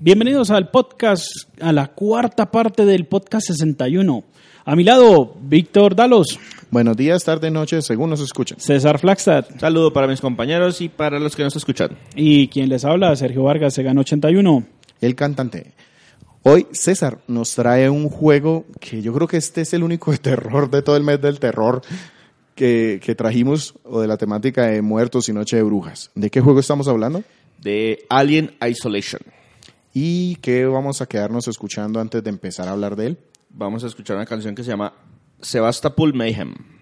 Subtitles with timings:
[0.00, 1.26] Bienvenidos al podcast,
[1.60, 4.24] a la cuarta parte del podcast 61.
[4.64, 6.38] A mi lado, Víctor Dalos,
[6.70, 8.60] Buenos días, tarde, noche, según nos escuchan.
[8.60, 11.96] César Flagstad Saludo para mis compañeros y para los que nos escuchan.
[12.14, 14.66] y quien les habla, Sergio Vargas, Segan 81.
[15.00, 15.72] El cantante.
[16.42, 20.18] Hoy César nos trae un juego que yo creo que este es el único de
[20.18, 21.82] terror de todo el mes del terror
[22.54, 26.10] que, que trajimos, o de la temática de muertos y noche de brujas.
[26.14, 27.24] ¿De qué juego estamos hablando?
[27.60, 29.22] De Alien Isolation.
[29.94, 33.18] ¿Y qué vamos a quedarnos escuchando antes de empezar a hablar de él?
[33.50, 34.92] Vamos a escuchar una canción que se llama
[35.40, 36.77] Sebastopol Mayhem.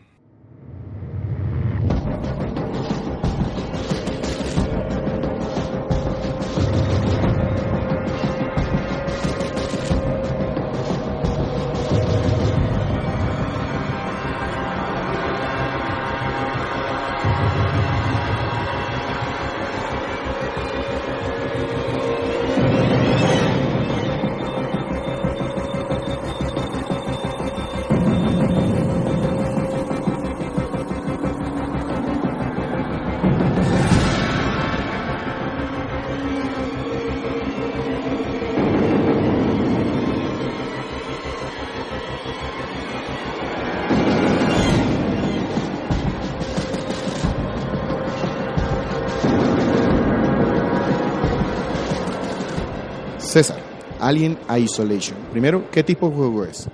[54.06, 55.18] Alien Isolation.
[55.32, 56.68] Primero, ¿qué tipo de juego es?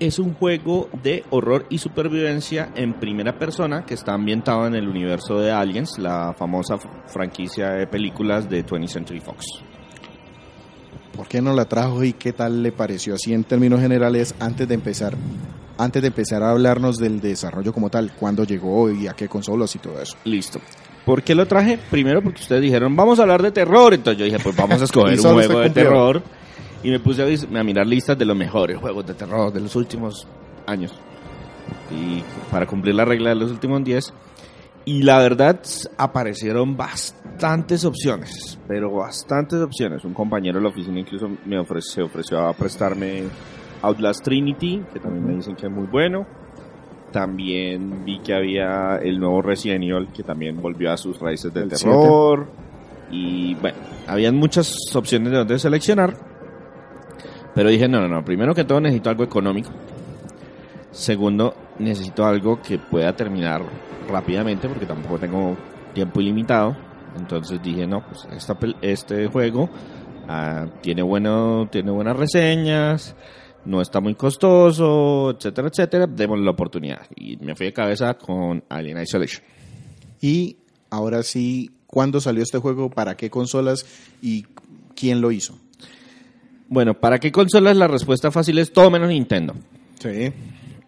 [0.00, 4.88] Es un juego de horror y supervivencia en primera persona que está ambientado en el
[4.88, 9.46] universo de Aliens, la famosa franquicia de películas de 20th Century Fox.
[11.16, 14.66] ¿Por qué no la trajo y qué tal le pareció así en términos generales antes
[14.66, 15.14] de empezar?
[15.78, 19.72] Antes de empezar a hablarnos del desarrollo como tal, cuándo llegó y a qué consolas
[19.76, 20.16] y todo eso.
[20.24, 20.58] Listo.
[21.06, 21.78] ¿Por qué lo traje?
[21.90, 23.94] Primero porque ustedes dijeron, vamos a hablar de terror.
[23.94, 26.22] Entonces yo dije, pues vamos a escoger un juego de terror.
[26.84, 29.74] Y me puse a, a mirar listas de los mejores juegos de terror de los
[29.74, 30.28] últimos
[30.66, 30.92] años.
[31.90, 34.12] Y para cumplir la regla de los últimos 10.
[34.84, 35.60] Y la verdad,
[35.96, 38.58] aparecieron bastantes opciones.
[38.68, 40.04] Pero bastantes opciones.
[40.04, 43.24] Un compañero de la oficina incluso me ofreció, se ofreció a prestarme
[43.80, 46.26] Outlast Trinity, que también me dicen que es muy bueno.
[47.12, 51.64] También vi que había el nuevo Resident Evil, que también volvió a sus raíces del
[51.64, 52.46] El terror.
[53.10, 56.33] Y bueno, habían muchas opciones de donde seleccionar.
[57.54, 58.24] Pero dije, no, no, no.
[58.24, 59.70] Primero que todo necesito algo económico.
[60.90, 63.62] Segundo, necesito algo que pueda terminar
[64.08, 65.56] rápidamente porque tampoco tengo
[65.92, 66.76] tiempo ilimitado.
[67.16, 68.26] Entonces dije, no, pues
[68.82, 69.70] este juego
[70.28, 73.14] ah, tiene, bueno, tiene buenas reseñas,
[73.64, 76.06] no está muy costoso, etcétera, etcétera.
[76.06, 77.06] Démosle la oportunidad.
[77.14, 79.44] Y me fui de cabeza con Alien Isolation.
[80.20, 80.56] Y
[80.90, 82.90] ahora sí, ¿cuándo salió este juego?
[82.90, 83.86] ¿Para qué consolas?
[84.20, 84.44] ¿Y
[84.94, 85.58] quién lo hizo?
[86.74, 87.76] Bueno, ¿para qué consolas?
[87.76, 89.54] La respuesta fácil es todo menos Nintendo.
[90.00, 90.32] Sí.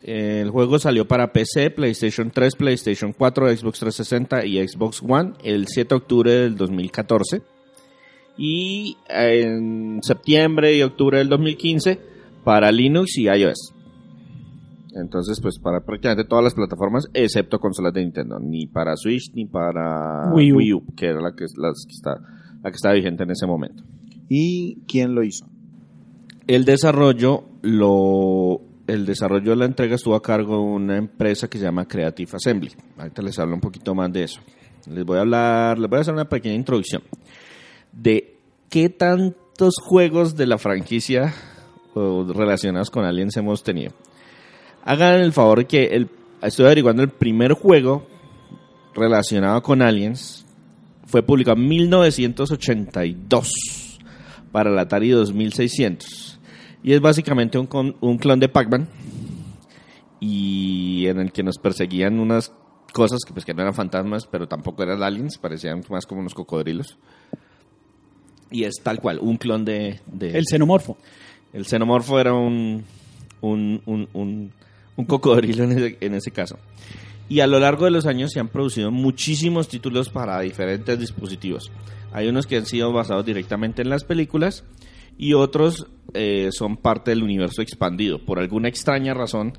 [0.02, 5.68] El juego salió para PC, PlayStation 3, PlayStation 4, Xbox 360 y Xbox One el
[5.68, 7.40] 7 de octubre del 2014.
[8.36, 12.00] Y en septiembre y octubre del 2015
[12.42, 13.72] para Linux y iOS.
[15.00, 18.40] Entonces, pues para prácticamente todas las plataformas, excepto consolas de Nintendo.
[18.40, 20.78] Ni para Switch, ni para Wii Wii U.
[20.78, 22.16] U, que era la que, las que está,
[22.60, 23.84] la que estaba vigente en ese momento.
[24.28, 25.46] ¿Y quién lo hizo?
[26.46, 31.58] El desarrollo lo el desarrollo de la entrega estuvo a cargo de una empresa que
[31.58, 32.70] se llama Creative Assembly.
[32.96, 34.40] Ahorita les hablo un poquito más de eso.
[34.88, 37.02] Les voy a hablar, les voy a hacer una pequeña introducción
[37.92, 38.36] de
[38.68, 41.34] qué tantos juegos de la franquicia
[41.94, 43.92] relacionados con aliens hemos tenido.
[44.84, 46.08] Hagan el favor que el,
[46.42, 48.06] estoy averiguando el primer juego
[48.94, 50.46] relacionado con aliens
[51.06, 53.50] fue publicado en 1982
[54.52, 56.35] para el Atari 2600.
[56.82, 58.88] Y es básicamente un, con- un clon de Pac-Man.
[60.20, 62.52] Y en el que nos perseguían unas
[62.92, 66.34] cosas que, pues, que no eran fantasmas, pero tampoco eran aliens, parecían más como unos
[66.34, 66.96] cocodrilos.
[68.50, 70.00] Y es tal cual, un clon de...
[70.06, 70.96] de- El xenomorfo.
[71.52, 72.84] el xenomorfo era un,
[73.40, 74.52] un, un, un-
[74.96, 76.56] un cocodrilo en ese, en ese caso.
[77.28, 81.70] Y a lo largo de los años se han producido muchísimos títulos para diferentes dispositivos.
[82.12, 84.64] Hay unos que han sido basados directamente en las películas
[85.18, 88.24] y otros eh, son parte del universo expandido.
[88.24, 89.52] Por alguna extraña razón,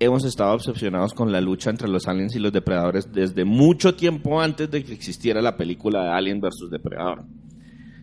[0.00, 4.40] hemos estado obsesionados con la lucha entre los aliens y los depredadores desde mucho tiempo
[4.40, 7.24] antes de que existiera la película de Alien versus Depredador.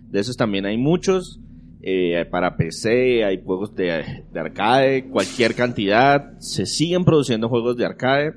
[0.10, 1.40] De esos también hay muchos.
[1.88, 6.32] eh, para PC, hay juegos de, de arcade, cualquier cantidad.
[6.40, 8.34] Se siguen produciendo juegos de arcade.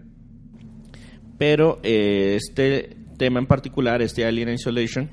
[1.38, 5.08] Pero eh, este tema en particular, este Alien Isolation,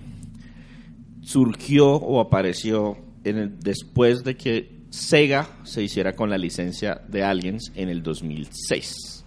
[1.21, 7.23] surgió o apareció en el- después de que Sega se hiciera con la licencia de
[7.23, 9.23] Aliens en el 2006.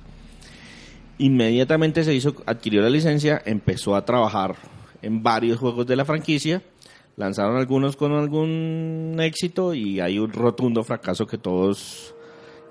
[1.18, 4.54] Inmediatamente se hizo, adquirió la licencia, empezó a trabajar
[5.02, 6.62] en varios juegos de la franquicia,
[7.16, 12.14] lanzaron algunos con algún éxito y hay un rotundo fracaso que todos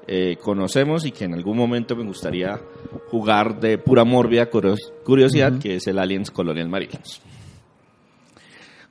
[0.08, 2.58] eh, conocemos y que en algún momento me gustaría
[3.12, 7.20] jugar de pura mórbida curios- curiosidad, que es el Aliens Colonial Marines.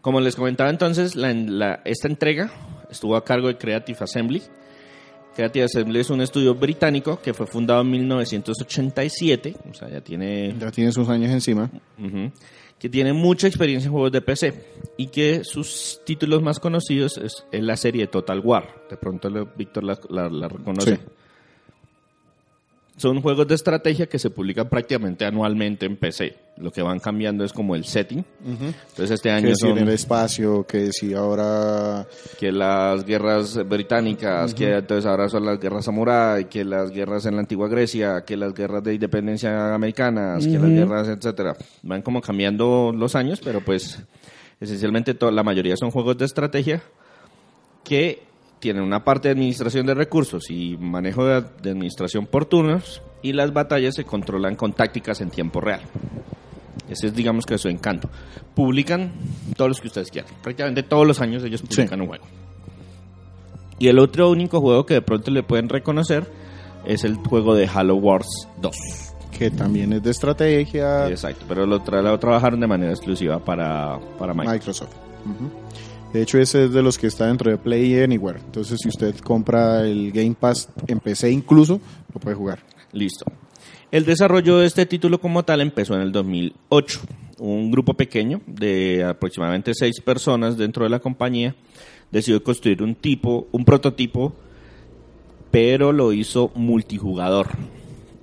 [0.07, 2.49] Como les comentaba entonces, la- la- esta entrega
[2.89, 4.41] estuvo a cargo de Creative Assembly.
[5.35, 10.55] Creative Assembly es un estudio británico que fue fundado en 1987, o sea, ya tiene
[10.61, 11.69] Ya tiene sus años encima.
[12.79, 14.55] Que tiene mucha experiencia en juegos de PC
[14.97, 18.85] y que sus títulos más conocidos es, la serie Total War.
[18.89, 20.95] De pronto Víctor la, la- la reconoce.
[20.97, 21.03] Sí.
[22.97, 26.35] Son juegos de estrategia que se publican prácticamente anualmente en PC.
[26.57, 28.25] Lo que van cambiando es como el setting.
[28.43, 32.07] Entonces este año Que si en son el espacio, que si ahora...
[32.41, 37.35] que las guerras británicas, que entonces ahora son las guerras samurái, que las guerras en
[37.35, 41.55] la antigua Grecia, que las guerras de independencia americanas, que las guerras, etcétera.
[41.83, 44.03] Van como cambiando los años, pero pues
[44.59, 46.83] esencialmente la mayoría son juegos de estrategia
[47.85, 48.23] que
[48.59, 53.33] tienen una parte de administración de recursos y manejo de, de administración por turnos y
[53.33, 55.81] las batallas se controlan con tácticas en tiempo real.
[56.89, 58.09] Ese es, digamos que su encanto.
[58.55, 59.13] Publican
[59.57, 60.31] todos los que ustedes quieran.
[60.43, 62.25] Prácticamente todos los años ellos publican un juego.
[63.79, 66.27] Y el otro único juego que de pronto le pueden reconocer
[66.87, 68.27] es el juego de Halo Wars
[68.63, 68.77] 2.
[69.37, 73.99] que también es de estrategia, Exacto, pero lo, tra- lo trabajaron de manera exclusiva para,
[74.19, 74.53] para Microsoft.
[74.55, 74.95] Microsoft.
[75.27, 75.51] Ujú.
[76.17, 78.39] De hecho, ese es de los que está dentro de Play Anywhere.
[78.39, 81.79] Entonces, si usted compra el Game Pass en PC incluso,
[82.15, 82.61] lo puede jugar.
[82.95, 83.27] Listo.
[83.91, 87.01] El desarrollo de este título como tal empezó en el 2008.
[87.41, 91.55] Un grupo pequeño de aproximadamente seis personas dentro de la compañía
[92.11, 94.33] decidió construir un tipo, un prototipo,
[95.51, 97.49] pero lo hizo multijugador.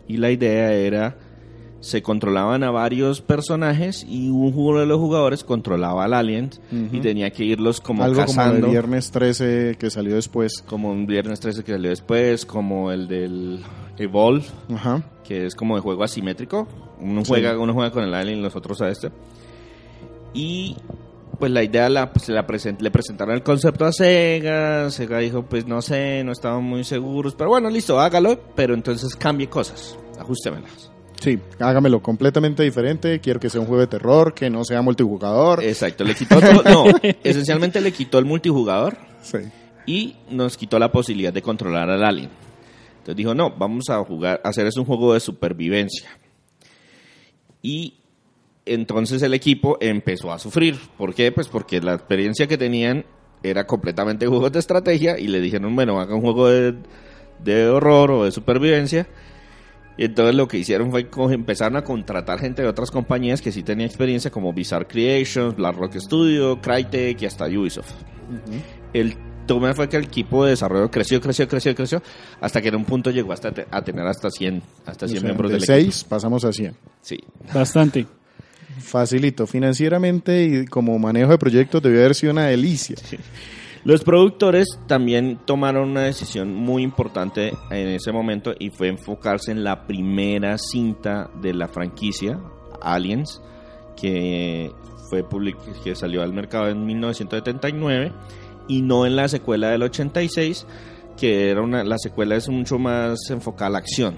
[0.07, 1.15] Y la idea era,
[1.83, 7.01] se controlaban a varios personajes y un jugador de los jugadores controlaba al alien y
[7.01, 8.67] tenía que irlos como Algo como cazando.
[8.67, 10.63] de Viernes 13 que salió después.
[10.65, 13.59] como un Viernes 13 que salió después, como el del
[13.97, 14.45] Evolve,
[15.25, 16.69] que es como de juego asimétrico.
[17.01, 17.27] Uno Sí.
[17.31, 19.11] juega, uno juega con el alien y los otros a este.
[20.33, 20.77] Y
[21.37, 24.89] pues la idea la, se la present- le presentaron el concepto a Sega.
[24.89, 27.35] Sega dijo, pues no sé, no estaban muy seguros.
[27.35, 28.39] Pero bueno, listo, hágalo.
[28.55, 30.92] Pero entonces cambie cosas, ajustémelas.
[31.19, 33.19] Sí, hágamelo completamente diferente.
[33.19, 35.63] Quiero que sea un juego de terror, que no sea multijugador.
[35.63, 36.63] Exacto, le quitó todo.
[36.63, 36.85] No,
[37.23, 38.97] esencialmente le quitó el multijugador.
[39.21, 39.37] Sí.
[39.85, 42.29] y nos quitó la posibilidad de controlar al alien.
[42.97, 46.09] Entonces dijo, no, vamos a jugar, a hacer es un juego de supervivencia.
[47.61, 47.95] Y
[48.65, 50.77] entonces el equipo empezó a sufrir.
[50.97, 51.31] ¿Por qué?
[51.31, 53.05] Pues porque la experiencia que tenían
[53.43, 56.75] era completamente juegos de estrategia y le dijeron, bueno, haga un juego de,
[57.43, 59.07] de horror o de supervivencia.
[59.97, 63.61] Y entonces lo que hicieron fue empezaron a contratar gente de otras compañías que sí
[63.63, 67.91] tenía experiencia como Bizarre Creations, Black Rock Studio, Crytek y hasta Ubisoft.
[68.93, 72.01] El tema fue que el equipo de desarrollo creció, creció, creció, creció,
[72.41, 75.21] hasta que en un punto llegó hasta te- a tener hasta 100, hasta 100 O
[75.21, 75.91] sea, miembros de del equipo.
[75.91, 76.73] 6 pasamos a 100.
[77.01, 77.19] Sí.
[77.53, 78.05] Bastante.
[78.79, 79.45] Facilito.
[79.45, 82.95] Financieramente y como manejo de proyectos debió haber sido una delicia.
[83.85, 89.63] Los productores también tomaron una decisión muy importante en ese momento y fue enfocarse en
[89.65, 92.39] la primera cinta de la franquicia,
[92.81, 93.41] Aliens,
[93.99, 94.71] que
[95.09, 98.13] fue public- que salió al mercado en 1979
[98.69, 100.65] y no en la secuela del 86
[101.17, 104.15] que era una la secuela es mucho más enfocada a la acción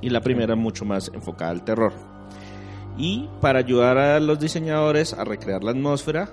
[0.00, 1.92] y la primera mucho más enfocada al terror.
[2.98, 6.30] Y para ayudar a los diseñadores a recrear la atmósfera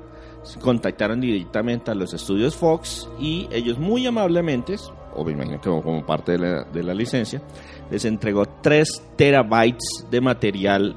[0.62, 4.76] contactaron directamente a los estudios Fox y ellos muy amablemente,
[5.16, 7.42] o me imagino que como parte de la, de la licencia,
[7.90, 10.96] les entregó 3 terabytes de material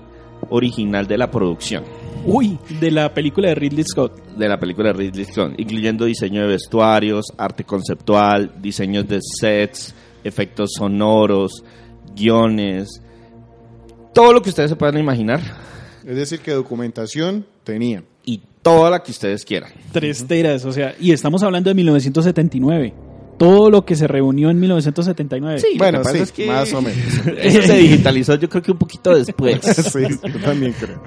[0.50, 1.84] original de la producción
[2.24, 4.20] Uy, de la película de Ridley Scott.
[4.36, 9.94] de la película de Ridley Scott, incluyendo diseño de vestuarios, arte conceptual, diseños de sets,
[10.24, 11.62] efectos sonoros,
[12.16, 13.00] guiones,
[14.12, 15.40] todo lo que ustedes se puedan imaginar
[16.04, 18.04] Es decir, que documentación tenían.
[18.66, 19.70] Toda la que ustedes quieran.
[19.92, 22.92] Tres teras, o sea, y estamos hablando de 1979.
[23.38, 25.60] Todo lo que se reunió en 1979.
[25.60, 26.98] Sí, bueno, sí, es que- más o menos.
[27.38, 29.60] Eso se digitalizó yo creo que un poquito después.
[29.64, 31.00] sí, yo también creo.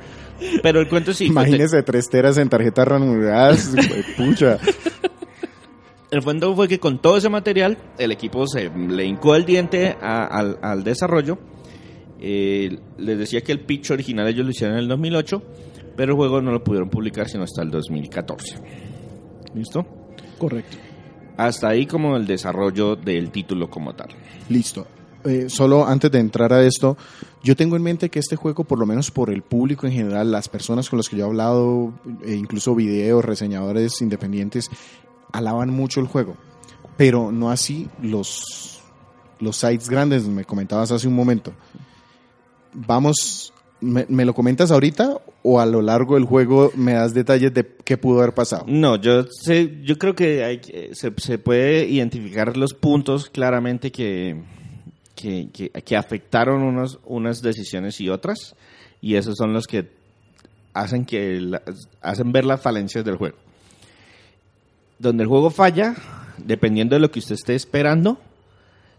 [0.64, 1.26] Pero el cuento sí.
[1.26, 3.72] Imagínese tres teras en tarjetas ranuradas,
[4.16, 4.58] pucha.
[6.12, 9.98] El fondo fue que con todo ese material el equipo se le hincó el diente
[10.02, 11.38] a- al, al desarrollo.
[12.22, 15.42] Eh, les decía que el pitch original ellos lo hicieron en el 2008,
[16.00, 18.56] pero el juego no lo pudieron publicar sino hasta el 2014.
[19.54, 19.86] ¿Listo?
[20.38, 20.78] Correcto.
[21.36, 24.08] Hasta ahí como el desarrollo del título como tal.
[24.48, 24.88] Listo.
[25.26, 26.96] Eh, solo antes de entrar a esto,
[27.44, 30.32] yo tengo en mente que este juego, por lo menos por el público en general,
[30.32, 31.92] las personas con las que yo he hablado,
[32.24, 34.70] e incluso videos, reseñadores independientes,
[35.34, 36.38] alaban mucho el juego.
[36.96, 38.82] Pero no así los,
[39.42, 41.52] los sites grandes, me comentabas hace un momento.
[42.72, 43.52] Vamos,
[43.82, 47.66] me, me lo comentas ahorita o a lo largo del juego me das detalles de
[47.86, 48.66] qué pudo haber pasado?
[48.68, 50.62] No, yo sé, yo creo que hay,
[50.94, 54.42] se, se puede identificar los puntos claramente que,
[55.16, 55.50] que,
[55.84, 58.56] que- afectaron unos, unas decisiones y otras,
[59.02, 59.90] y esos son los que
[60.74, 61.42] hacen que
[62.02, 63.38] hacen ver las falencias del juego.
[65.00, 65.96] Donde el juego falla,
[66.38, 68.20] dependiendo de lo que usted esté esperando,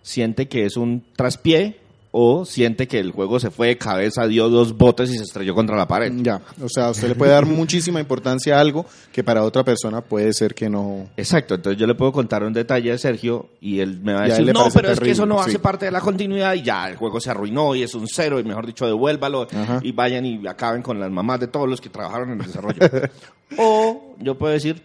[0.03, 1.79] siente que es un traspié
[2.13, 5.55] o siente que el juego se fue de cabeza, dio dos botes y se estrelló
[5.55, 6.13] contra la pared.
[6.17, 10.01] Ya, o sea, usted le puede dar muchísima importancia a algo que para otra persona
[10.01, 11.09] puede ser que no.
[11.17, 14.29] Exacto, entonces yo le puedo contar un detalle a Sergio y él me va a
[14.29, 15.51] decir, no, pero es que terrible", eso no sí.
[15.51, 18.41] hace parte de la continuidad y ya, el juego se arruinó y es un cero
[18.41, 19.79] y mejor dicho, devuélvalo Ajá.
[19.83, 22.81] y vayan y acaben con las mamás de todos los que trabajaron en el desarrollo.
[23.57, 24.83] o yo puedo decir,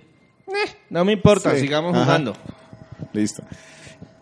[0.48, 2.06] "Eh, no me importa, Sí, sigamos ajá.
[2.06, 2.34] jugando.
[3.14, 3.44] Listo.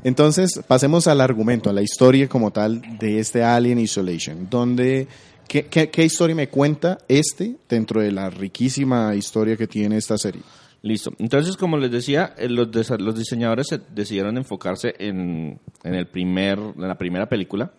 [0.03, 4.47] Entonces, pasemos al argumento, a la historia como tal de este Alien Isolation.
[4.49, 5.07] Donde,
[5.47, 10.17] ¿qué, qué, qué historia me cuenta este dentro de la riquísima historia que tiene esta
[10.17, 10.41] serie?
[10.81, 11.13] Listo.
[11.19, 12.67] Entonces, como les decía, eh, los,
[12.99, 17.71] los diseñadores se decidieron enfocarse en, en el primer, en la primera película.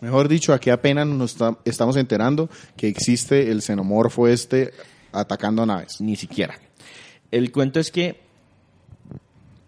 [0.00, 4.72] Mejor dicho, aquí apenas nos está- estamos enterando que existe el xenomorfo este
[5.12, 6.00] atacando naves.
[6.00, 6.58] Ni siquiera.
[7.30, 8.27] El cuento es que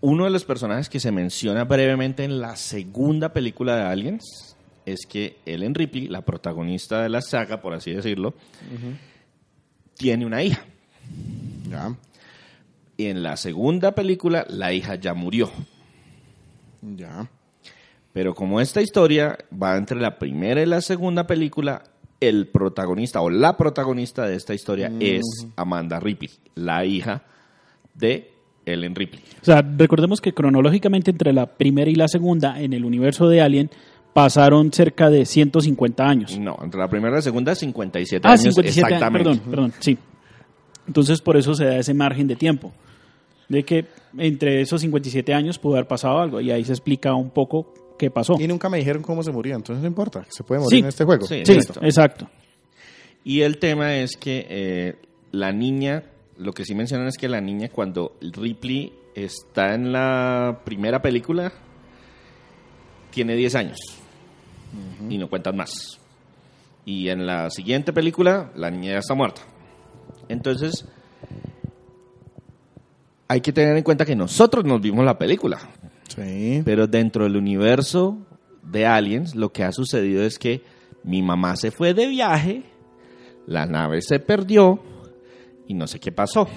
[0.00, 5.07] uno de los personajes que se menciona brevemente en la segunda película de Aliens es
[5.07, 8.35] que Ellen Ripley, la protagonista de la saga, por así decirlo,
[9.95, 10.64] tiene una hija.
[11.69, 11.95] Ya,
[12.97, 15.50] Y en la segunda película, la hija ya murió.
[16.83, 17.28] ya.
[18.12, 21.85] Pero como esta historia va entre la primera y la segunda película,
[22.19, 25.23] el protagonista o la protagonista de esta historia es
[25.57, 27.23] Amanda Ripley, la hija
[27.95, 28.33] de
[28.67, 29.23] Ellen Ripley.
[29.40, 33.40] O sea, recordemos que cronológicamente entre la primera y la segunda en el universo de
[33.40, 33.71] Alien
[34.12, 36.38] pasaron cerca de 150 años.
[36.38, 39.25] No, entre la primera y la segunda, 57 Ah, años 57 años, exactamente.
[39.31, 39.99] perdón, perdón, sí.
[40.87, 42.73] Entonces por eso se da ese margen de tiempo.
[43.49, 43.87] De que
[44.19, 48.11] entre esos 57 años pudo haber pasado algo y ahí se explica un poco qué
[48.11, 48.35] pasó.
[48.40, 50.83] Y nunca me dijeron cómo se moría, entonces no importa, se puede morir Sí.
[50.83, 51.26] en este juego.
[51.26, 51.43] Sí.
[51.45, 51.81] Sí, Exacto.
[51.85, 52.29] exacto.
[53.25, 54.95] Y el tema es que eh,
[55.33, 56.05] la niña,
[56.40, 61.52] lo que sí mencionan es que la niña cuando Ripley está en la primera película,
[63.11, 63.78] tiene 10 años
[65.09, 66.00] y no cuentan más.
[66.87, 69.42] Y en la siguiente película, la niña ya está muerta.
[70.28, 70.87] Entonces,
[73.28, 75.59] hay que tener en cuenta que nosotros nos vimos la película.
[76.09, 76.62] Sí.
[76.64, 78.16] Pero dentro del universo
[78.62, 80.62] de Aliens, lo que ha sucedido es que
[81.04, 82.62] mi mamá se fue de viaje,
[83.47, 84.80] la nave se perdió
[85.71, 86.49] y no sé qué pasó.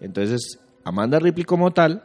[0.00, 2.02] Entonces, Amanda Ripley como tal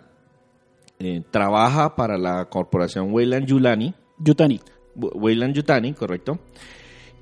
[1.00, 4.62] eh, trabaja para la corporación Weyland Yulani, Yutani.
[4.96, 6.40] Weyland Yutani, correcto,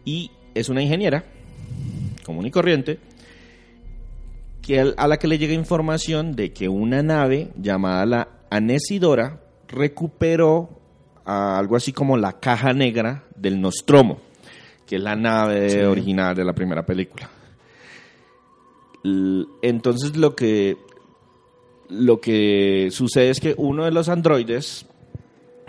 [0.04, 1.24] y es una ingeniera
[2.26, 3.00] común y corriente
[4.62, 10.70] que a la que le llega información de que una nave llamada la Anesidora recuperó
[11.26, 14.20] ah, algo así como la caja negra del Nostromo,
[14.86, 15.80] que es la nave Sí.
[15.80, 17.30] original de la primera película.
[19.62, 20.78] Entonces lo que
[21.90, 24.88] lo que sucede es que uno de los androides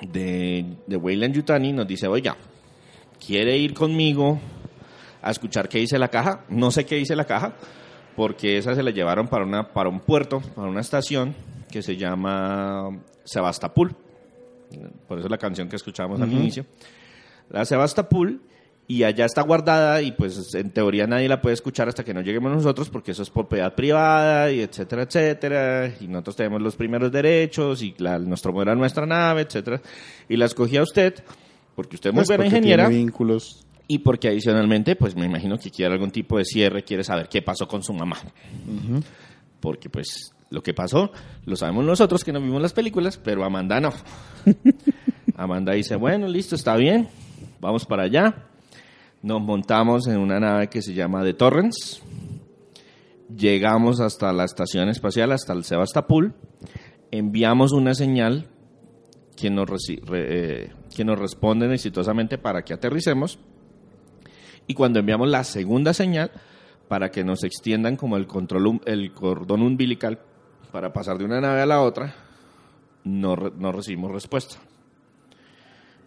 [0.03, 2.37] de, de Weyland Yutani nos dice, oiga,
[3.25, 4.41] ¿quiere ir conmigo
[5.21, 6.45] a escuchar qué dice la caja?
[6.49, 7.55] No sé qué dice la caja,
[8.15, 11.35] porque esa se la llevaron para, una, para un puerto, para una estación
[11.71, 13.95] que se llama Sebastopol.
[15.07, 16.65] Por eso la canción que escuchábamos al inicio.
[17.51, 18.41] La Sebastopol,
[18.89, 22.21] y allá está guardada y pues en teoría nadie la puede escuchar hasta que no
[22.21, 25.93] lleguemos nosotros porque eso es propiedad privada y etcétera, etcétera.
[26.01, 29.81] Y nosotros tenemos los primeros derechos y la, nuestro era nuestra nave, etcétera.
[30.29, 31.15] Y la escogí a usted
[31.75, 33.67] porque usted es muy Pues buena ingeniera vínculos.
[33.89, 37.43] y porque adicionalmente pues me imagino que quiere algún tipo de cierre, quiere saber qué
[37.43, 38.17] pasó con su mamá.
[39.61, 41.11] Porque pues lo que pasó
[41.45, 43.93] lo sabemos nosotros que no vimos las películas, pero Amanda no.
[45.37, 47.09] Amanda dice, bueno, listo, está bien,
[47.61, 48.45] vamos para allá.
[49.23, 52.03] Nos montamos en una nave que se llama The Torrens.
[53.35, 56.35] Llegamos hasta la estación espacial, hasta el Sebastopol.
[57.11, 58.47] Enviamos una señal
[59.37, 63.39] que nos, eh, que responden exitosamente para que aterricemos.
[64.67, 66.31] Y cuando enviamos la segunda señal,
[66.89, 70.21] para que nos extiendan como el, control, el cordón umbilical
[70.71, 72.15] para pasar de una nave a la otra,
[73.05, 73.37] no
[73.73, 74.59] recibimos respuesta.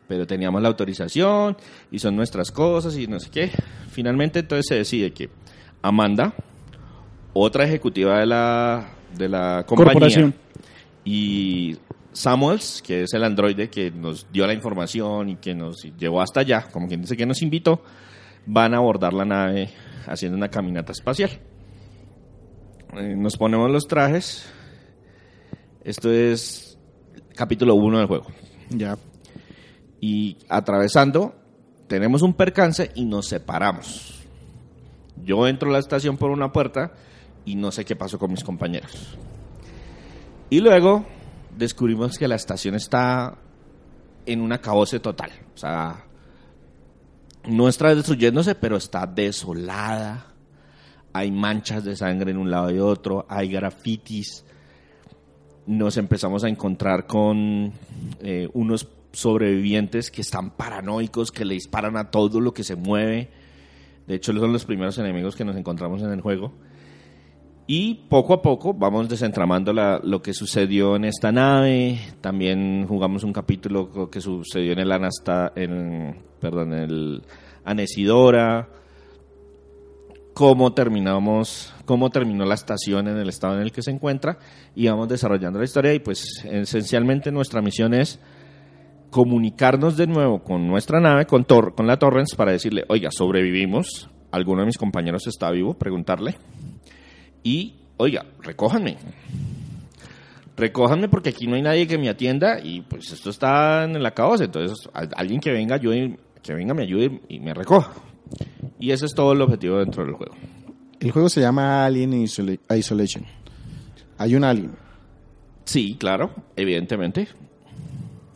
[0.10, 1.56] Pero teníamos la autorización
[1.92, 3.52] y son nuestras cosas y no sé qué.
[3.92, 5.30] Finalmente entonces se decide que
[5.84, 6.34] Amanda,
[7.32, 10.34] otra ejecutiva de la, de la compañía, Corporación.
[11.06, 11.78] y
[12.12, 16.40] Samuels, que es el androide que nos dio la información y que nos llevó hasta
[16.40, 17.84] allá, como quien dice que nos invitó,
[18.48, 19.70] van a abordar la nave
[20.08, 21.30] haciendo una caminata espacial.
[22.98, 24.52] Eh, nos ponemos los trajes.
[25.84, 26.80] Esto es
[27.36, 28.26] capítulo 1 del juego.
[28.72, 28.98] Ya.
[30.02, 31.36] Y atravesando,
[31.88, 34.24] tenemos un percance y nos separamos.
[35.24, 36.94] Yo entro a la estación por una puerta
[37.46, 39.18] y no sé qué pasó con mis compañeros.
[40.50, 41.06] Y luego
[41.58, 43.38] descubrimos que la estación está
[44.26, 45.32] en un acabose total.
[45.54, 46.06] O sea,
[47.48, 50.28] no está destruyéndose, pero está desolada.
[51.14, 54.46] Hay manchas de sangre en un lado y otro, hay grafitis.
[55.66, 57.74] Nos empezamos a encontrar con
[58.22, 63.30] eh, unos sobrevivientes que están paranoicos, que le disparan a todo lo que se mueve.
[64.08, 66.54] De hecho, son los primeros enemigos que nos encontramos en el juego.
[67.72, 72.00] Y poco a poco vamos desentramando lo que sucedió en esta nave.
[72.20, 77.24] También jugamos un capítulo que sucedió en el Anasta, en, perdón, en el
[77.64, 78.70] Anesidora.
[80.34, 84.40] Cómo terminamos, cómo terminó la estación en el estado en el que se encuentra.
[84.76, 85.94] Y vamos desarrollando la historia.
[85.94, 88.20] Y pues esencialmente nuestra misión es
[89.10, 94.10] comunicarnos de nuevo con nuestra nave, con, Tor- con la Torrens, para decirle, oiga, sobrevivimos.
[94.32, 95.74] ¿Alguno de mis compañeros está vivo?
[95.74, 96.36] Preguntarle
[97.44, 98.98] y, oiga, recójanme.
[100.56, 104.06] Recójanme porque aquí no hay nadie que me atienda y pues esto está en el
[104.06, 104.44] acabose.
[104.46, 107.94] Entonces, alguien que venga, ayude, que venga, me ayude y me recoja.
[108.78, 110.36] Y ese es todo el objetivo dentro del juego.
[111.00, 113.24] El juego se llama Alien Isola- Isolation.
[114.18, 114.72] Hay un alien.
[115.64, 117.30] Sí, claro, evidentemente.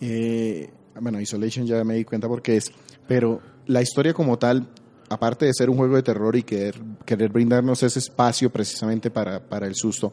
[0.05, 2.72] Eh, bueno, Isolation ya me di cuenta porque es.
[3.07, 4.68] Pero la historia como tal,
[5.09, 9.39] aparte de ser un juego de terror y querer, querer brindarnos ese espacio precisamente para,
[9.39, 10.11] para el susto,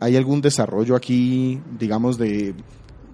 [0.00, 2.54] ¿hay algún desarrollo aquí, digamos, de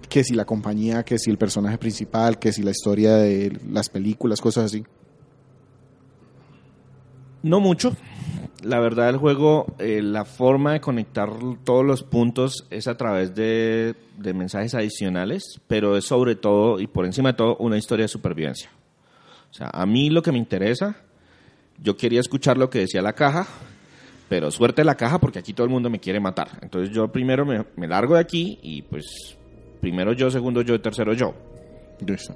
[0.07, 3.89] que si la compañía, que si el personaje principal, que si la historia de las
[3.89, 4.85] películas, cosas así?
[7.43, 7.91] No mucho.
[8.65, 11.29] La verdad, el juego, eh, la forma de conectar
[11.63, 16.87] todos los puntos es a través de, de mensajes adicionales, pero es sobre todo y
[16.87, 18.69] por encima de todo una historia de supervivencia.
[19.51, 20.95] O sea, a mí lo que me interesa,
[21.81, 23.45] yo quería escuchar lo que decía la caja,
[24.29, 26.49] pero suerte la caja porque aquí todo el mundo me quiere matar.
[26.61, 29.37] Entonces yo primero me, me largo de aquí y pues
[29.79, 31.33] primero yo, segundo yo, tercero yo.
[32.07, 32.33] Eso,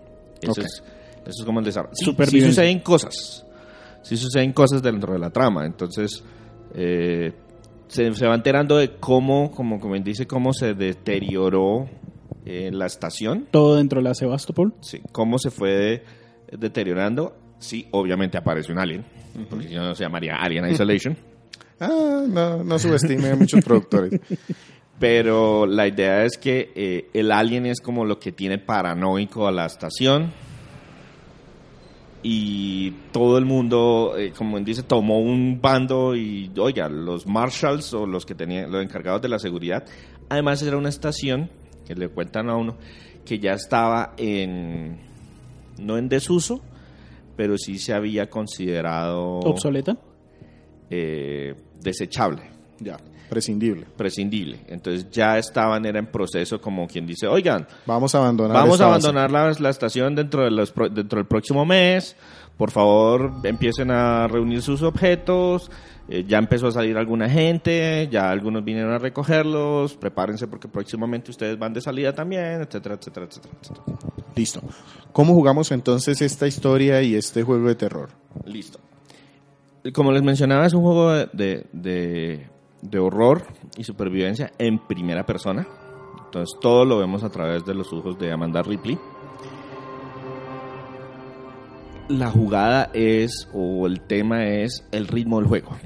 [0.47, 0.59] Ok.
[0.59, 0.83] es,
[1.25, 1.95] eso es como el desarrollo.
[1.95, 2.49] Sí, sí Supervivencia.
[2.51, 3.45] suceden cosas.
[4.01, 5.65] Sí suceden cosas dentro de la trama.
[5.65, 6.23] Entonces,
[6.73, 7.33] eh,
[7.87, 11.87] se, se va enterando de cómo, como, como dice, cómo se deterioró
[12.45, 13.47] eh, la estación.
[13.51, 14.73] Todo dentro de la Sebastopol.
[14.81, 16.03] Sí, cómo se fue
[16.51, 17.35] deteriorando.
[17.59, 19.05] Sí, obviamente aparece un alien.
[19.49, 21.17] Porque si no, no se llamaría Alien Isolation.
[21.81, 24.19] Ah, no, no subestime a muchos productores.
[24.99, 29.51] Pero la idea es que eh, el alien es como lo que tiene paranoico a
[29.53, 30.33] la estación.
[32.21, 38.05] Y todo el mundo, eh, como dice, tomó un bando y, oiga, los marshals o
[38.05, 39.85] los que tenían, los encargados de la seguridad.
[40.27, 41.49] Además, era una estación
[41.87, 42.77] que le cuentan a uno
[43.25, 44.99] que ya estaba en,
[45.79, 46.61] no en desuso,
[47.35, 49.97] pero sí se había considerado Obsoleta.
[50.89, 52.41] eh, desechable
[52.79, 52.97] Ya,
[53.29, 53.85] prescindible.
[53.95, 54.59] prescindible.
[54.67, 58.57] Entonces ya estaban, era en proceso como quien dice, oigan, Vamos a abandonar.
[58.57, 62.15] vamos a abandonar la, la estación dentro, de los, dentro del próximo mes,
[62.57, 65.71] por favor empiecen a reunir sus objetos,
[66.09, 71.29] eh, ya empezó a salir alguna gente, ya algunos vinieron a recogerlos, prepárense porque próximamente
[71.29, 73.53] ustedes van de salida también, etcétera, etcétera, etcétera.
[73.61, 73.85] etcétera.
[74.35, 74.61] Listo.
[75.13, 78.09] ¿Cómo jugamos entonces esta historia y este juego de terror?
[78.45, 78.79] Listo.
[79.93, 82.49] Como les mencionaba, es un juego de, de,
[82.81, 83.43] de- horror
[83.77, 85.67] y supervivencia en primera persona.
[86.25, 88.97] Entonces todo lo vemos a través de los ojos de Amanda Ripley.
[92.07, 95.77] La jugada es, o el tema es, el ritmo del juego.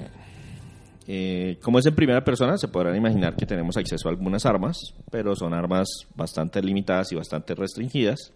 [1.06, 4.78] Eh, como es en primera persona, se podrán imaginar que tenemos acceso a algunas armas,
[5.12, 8.32] pero son armas bastante limitadas y bastante restringidas.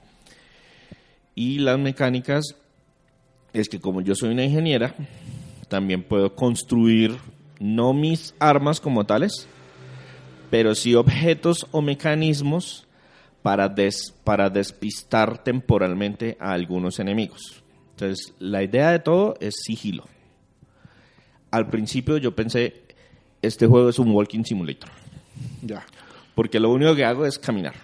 [1.34, 2.56] Y las mecánicas
[3.54, 4.94] es que como yo soy una ingeniera,
[5.70, 7.16] también puedo construir
[7.60, 9.48] no mis armas como tales,
[10.50, 12.86] pero sí objetos o mecanismos
[13.42, 17.64] para, des- para despistar temporalmente a algunos enemigos.
[17.92, 20.06] Entonces, la idea de todo es sigilo.
[21.52, 22.84] Al principio yo pensé,
[23.42, 24.90] este juego es un walking simulator.
[25.62, 25.86] Ya.
[26.36, 27.76] Porque lo único que hago es caminar.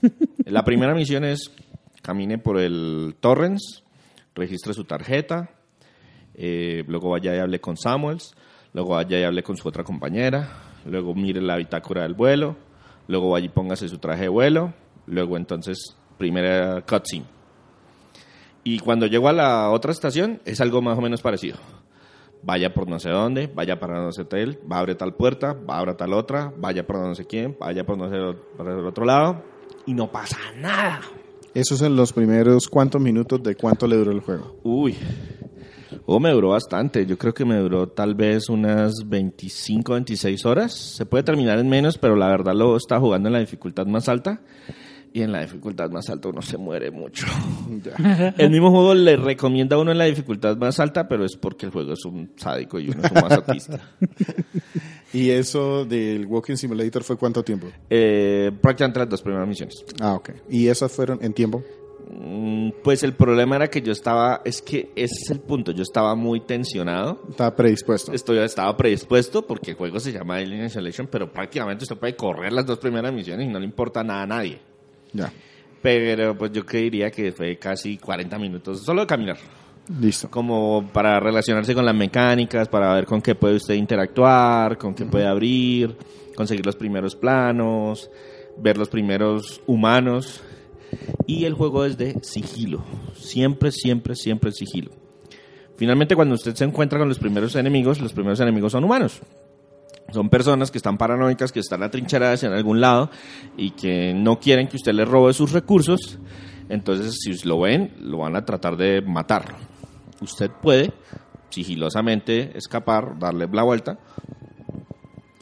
[0.46, 1.50] La primera misión es
[2.02, 3.82] camine por el Torrens,
[4.34, 5.50] registre su tarjeta,
[6.34, 8.34] eh, luego vaya y hable con Samuels,
[8.72, 10.48] luego vaya y hable con su otra compañera,
[10.84, 12.56] luego mire la bitácora del vuelo,
[13.06, 14.72] luego vaya y póngase su traje de vuelo,
[15.06, 17.26] luego entonces primera cutscene.
[18.64, 21.56] Y cuando llego a la otra estación es algo más o menos parecido.
[22.42, 25.54] Vaya por no sé dónde, vaya para no sé hotel, va a abrir tal puerta,
[25.54, 28.68] va a abrir tal otra, vaya por no sé quién, vaya por no sé por
[28.68, 29.42] el otro lado
[29.86, 31.00] y no pasa nada.
[31.54, 34.56] Esos son los primeros cuántos minutos de cuánto le duró el juego.
[34.62, 34.94] Uy,
[36.16, 37.04] oh, me duró bastante.
[37.06, 40.72] Yo creo que me duró tal vez unas 25, 26 horas.
[40.72, 44.08] Se puede terminar en menos, pero la verdad lo está jugando en la dificultad más
[44.08, 44.40] alta.
[45.12, 47.26] Y en la dificultad más alta uno se muere mucho.
[48.38, 51.66] El mismo juego le recomienda a uno en la dificultad más alta, pero es porque
[51.66, 53.80] el juego es un sádico y uno es un masoquista.
[55.14, 57.68] ¿Y eso del Walking Simulator fue cuánto tiempo?
[57.88, 59.82] eh, prácticamente las dos primeras misiones.
[60.00, 60.30] Ah, ok.
[60.50, 61.62] ¿Y esas fueron en tiempo?
[62.28, 65.82] Mm, Pues el problema era que yo estaba, es que ese es el punto, yo
[65.82, 67.22] estaba muy tensionado.
[67.30, 68.12] Está predispuesto.
[68.12, 72.52] Estoy, estaba predispuesto porque el juego se llama Alien Isolation, pero prácticamente usted puede correr
[72.52, 74.58] las dos primeras misiones y no le importa nada a nadie.
[75.12, 75.32] Ya.
[75.80, 79.38] Pero pues yo creería que fue casi 40 minutos solo de caminar.
[80.00, 80.28] Listo.
[80.28, 85.06] Como para relacionarse con las mecánicas, para ver con qué puede usted interactuar, con qué
[85.06, 85.96] puede abrir,
[86.36, 88.10] conseguir los primeros planos,
[88.58, 90.42] ver los primeros humanos.
[91.26, 92.82] Y el juego es de sigilo.
[93.14, 94.90] Siempre, siempre, siempre sigilo.
[95.76, 99.20] Finalmente, cuando usted se encuentra con los primeros enemigos, los primeros enemigos son humanos.
[100.12, 103.10] Son personas que están paranoicas, que están atrincheradas en algún lado
[103.56, 106.18] y que no quieren que usted les robe sus recursos.
[106.68, 109.56] Entonces, si lo ven, lo van a tratar de matar.
[110.20, 110.92] Usted puede
[111.50, 113.98] sigilosamente escapar, darle la vuelta,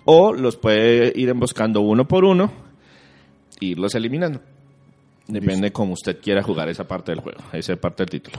[0.05, 2.51] o los puede ir emboscando uno por uno
[3.61, 4.41] e irlos eliminando.
[5.29, 8.39] Depende cómo usted quiera jugar esa parte del juego, esa parte del título.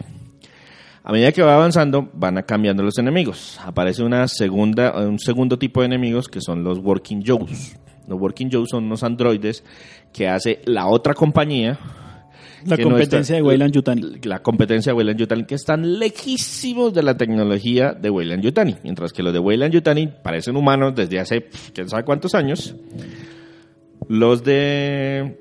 [1.03, 3.59] A medida que va avanzando, van cambiando los enemigos.
[3.63, 7.77] Aparece una segunda, un segundo tipo de enemigos que son los Working Joes.
[8.07, 9.63] Los Working Joes son unos androides
[10.13, 11.77] que hace la otra compañía.
[12.65, 14.01] La no competencia está- de Weyland Yutani.
[14.23, 18.75] La competencia de Weyland Yutani, que están lejísimos de la tecnología de Weyland Yutani.
[18.83, 22.75] Mientras que los de Weyland Yutani parecen humanos desde hace quién sabe cuántos años.
[24.09, 25.37] Los de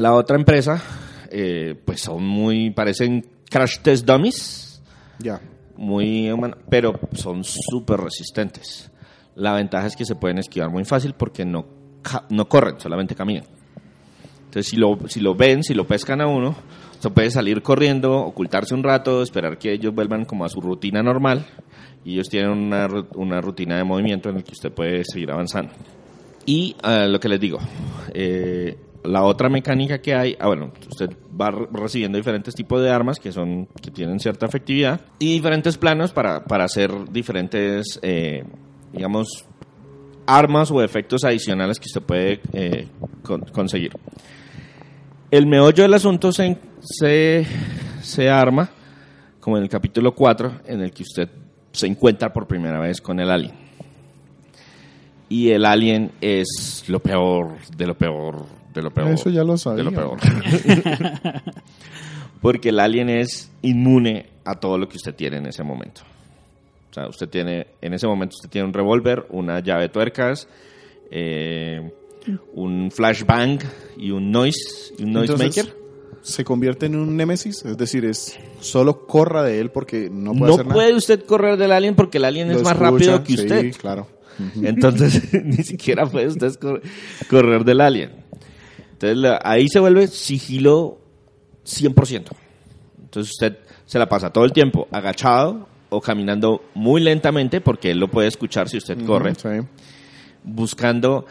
[0.00, 0.82] la otra empresa,
[1.30, 4.82] eh, pues son muy, parecen crash test dummies
[5.18, 5.40] Ya.
[5.76, 8.90] muy humano, pero son súper resistentes.
[9.34, 11.66] La ventaja es que se pueden esquivar muy fácil porque no,
[12.30, 13.44] no corren, solamente caminan.
[14.46, 16.56] Entonces, si lo, si lo ven, si lo pescan a uno,
[16.98, 21.02] se puede salir corriendo, ocultarse un rato, esperar que ellos vuelvan como a su rutina
[21.02, 21.46] normal.
[22.04, 25.72] Y ellos tienen una, una rutina de movimiento en la que usted puede seguir avanzando.
[26.46, 27.58] Y eh, lo que les digo,
[28.12, 31.10] eh, la otra mecánica que hay, ah, bueno, usted
[31.40, 35.78] va re- recibiendo diferentes tipos de armas que son que tienen cierta efectividad y diferentes
[35.78, 38.44] planos para, para hacer diferentes, eh,
[38.92, 39.46] digamos,
[40.26, 42.88] armas o efectos adicionales que usted puede eh,
[43.22, 43.92] con- conseguir.
[45.30, 47.46] El meollo del asunto se, se,
[48.02, 48.68] se arma
[49.40, 51.28] como en el capítulo 4, en el que usted
[51.72, 53.52] se encuentra por primera vez con el alien.
[55.28, 59.08] Y el alien es lo peor, de lo peor, de lo peor.
[59.10, 59.84] Eso ya lo De sabía.
[59.84, 60.18] lo peor.
[62.40, 66.02] Porque el alien es inmune a todo lo que usted tiene en ese momento.
[66.90, 70.48] O sea, usted tiene, en ese momento usted tiene un revólver, una llave de tuercas,
[71.10, 71.92] eh,
[72.54, 73.58] un flashbang
[73.96, 75.76] y un noise, un noise Entonces, maker.
[76.22, 80.48] se convierte en un némesis, es decir, es solo corra de él porque no puede
[80.48, 80.98] No hacer puede nada.
[80.98, 83.72] usted correr del alien porque el alien Lo es más escucha, rápido que sí, usted.
[83.78, 84.06] claro.
[84.62, 86.80] Entonces, ni siquiera puede usted cor-
[87.28, 88.10] correr del alien.
[89.00, 90.98] Entonces, la- ahí se vuelve sigilo
[91.64, 92.32] 100%.
[93.02, 97.98] Entonces, usted se la pasa todo el tiempo agachado o caminando muy lentamente porque él
[97.98, 99.48] lo puede escuchar si usted corre, Sí.
[100.44, 101.26] buscando,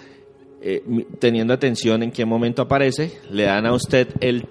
[0.61, 0.83] eh,
[1.19, 4.47] teniendo atención en qué momento aparece, le dan a usted el,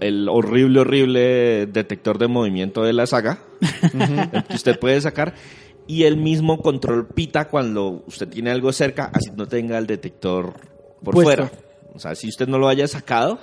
[0.00, 3.40] el horrible, horrible detector de movimiento de la saga,
[4.32, 5.34] el que usted puede sacar,
[5.88, 10.52] y el mismo control pita cuando usted tiene algo cerca, así no tenga el detector
[11.02, 11.22] por Puesto.
[11.46, 11.50] fuera.
[11.96, 13.40] O sea, si usted no lo haya sacado,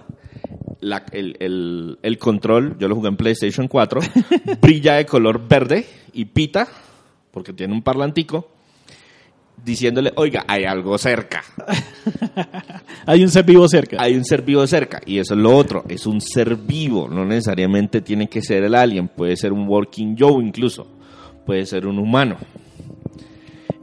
[0.79, 3.99] la- el, el- el control, yo lo jugué en PlayStation 4,
[4.61, 6.67] brilla de color verde y pita,
[7.31, 8.49] porque tiene un parlantico,
[9.65, 11.43] diciéndole, oiga, hay algo cerca.
[13.05, 14.01] Hay un ser vivo cerca.
[14.01, 15.01] Hay un ser vivo cerca.
[15.05, 15.83] Y eso es lo otro.
[15.89, 17.09] Es un ser vivo.
[17.09, 19.09] No necesariamente tiene que ser el alien.
[19.09, 20.87] Puede ser un Working Joe incluso.
[21.45, 22.37] Puede ser un humano.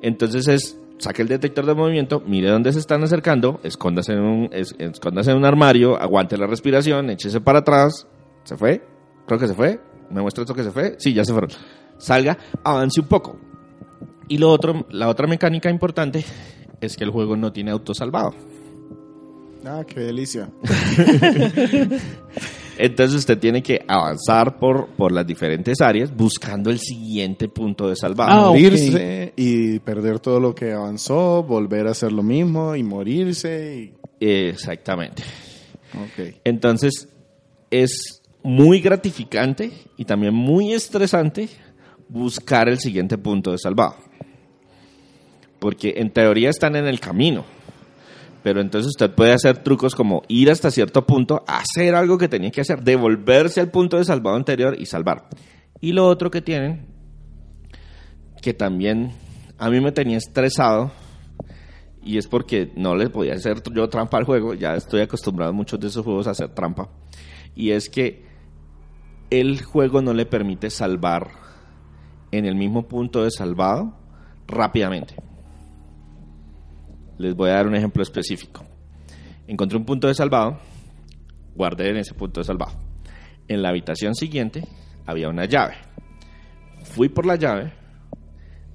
[0.01, 4.49] Entonces es, saque el detector de movimiento, mire dónde se están acercando, escóndase en un,
[4.53, 8.07] es- escóndase en un armario, aguante la respiración, échese para atrás.
[8.45, 8.83] ¿Se fue?
[9.27, 9.81] Creo que se fue.
[10.11, 10.95] ¿Me muestra esto que se fue?
[10.99, 11.51] Sí, ya se fueron.
[11.99, 13.37] Salga, avance un poco.
[14.29, 16.25] Y lo otro, la otra mecánica importante
[16.81, 18.35] es que el juego no tiene autosalvado.
[19.67, 20.49] Ah, qué delicia.
[22.83, 27.95] Entonces usted tiene que avanzar por, por las diferentes áreas buscando el siguiente punto de
[27.95, 28.31] salvado.
[28.31, 33.93] Ah, morirse y perder todo lo que avanzó, volver a hacer lo mismo y morirse.
[34.19, 35.23] Exactamente.
[35.93, 35.99] Y...
[35.99, 36.37] Ok.
[36.43, 37.09] Entonces
[37.71, 41.51] es muy gratificante y también muy estresante
[42.09, 43.97] buscar el siguiente punto de salvado.
[45.59, 47.45] Porque en teoría están en el camino.
[48.43, 52.51] Pero entonces usted puede hacer trucos como ir hasta cierto punto, hacer algo que tenía
[52.51, 55.29] que hacer, devolverse al punto de salvado anterior y salvar.
[55.81, 56.87] Y lo otro que tienen,
[58.41, 59.13] que también
[59.59, 60.91] a mí me tenía estresado,
[62.03, 65.55] y es porque no le podía hacer yo trampa al juego, ya estoy acostumbrado a
[65.55, 66.89] muchos de esos juegos a hacer trampa,
[67.55, 68.25] y es que
[69.29, 71.29] el juego no le permite salvar
[72.33, 73.95] en el mismo punto de salvado
[74.47, 75.15] rápidamente.
[77.21, 78.65] Les voy a dar un ejemplo específico.
[79.47, 80.59] Encontré un punto de salvado,
[81.55, 82.73] guardé en ese punto de salvado.
[83.47, 84.67] En la habitación siguiente
[85.05, 85.75] había una llave.
[86.83, 87.75] Fui por la llave,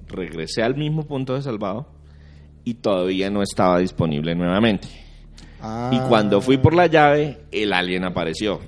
[0.06, 1.88] regresé al mismo punto de salvado
[2.62, 4.86] y todavía no estaba disponible nuevamente.
[5.90, 8.60] Y cuando fui por la llave, el alien apareció.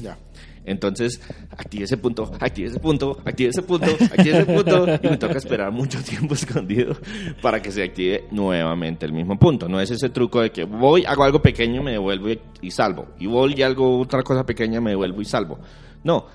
[0.00, 0.16] Ya.
[0.64, 5.16] Entonces, activé ese punto, activé ese punto, activé ese punto, activé ese punto, y me
[5.16, 6.96] toca esperar mucho tiempo escondido
[7.42, 9.68] para que se active nuevamente el mismo punto.
[9.68, 12.28] No es ese truco de que voy, hago algo pequeño, me devuelvo
[12.62, 13.08] y salvo.
[13.18, 15.58] Y voy y hago otra cosa pequeña, me devuelvo y salvo.
[16.02, 16.26] No,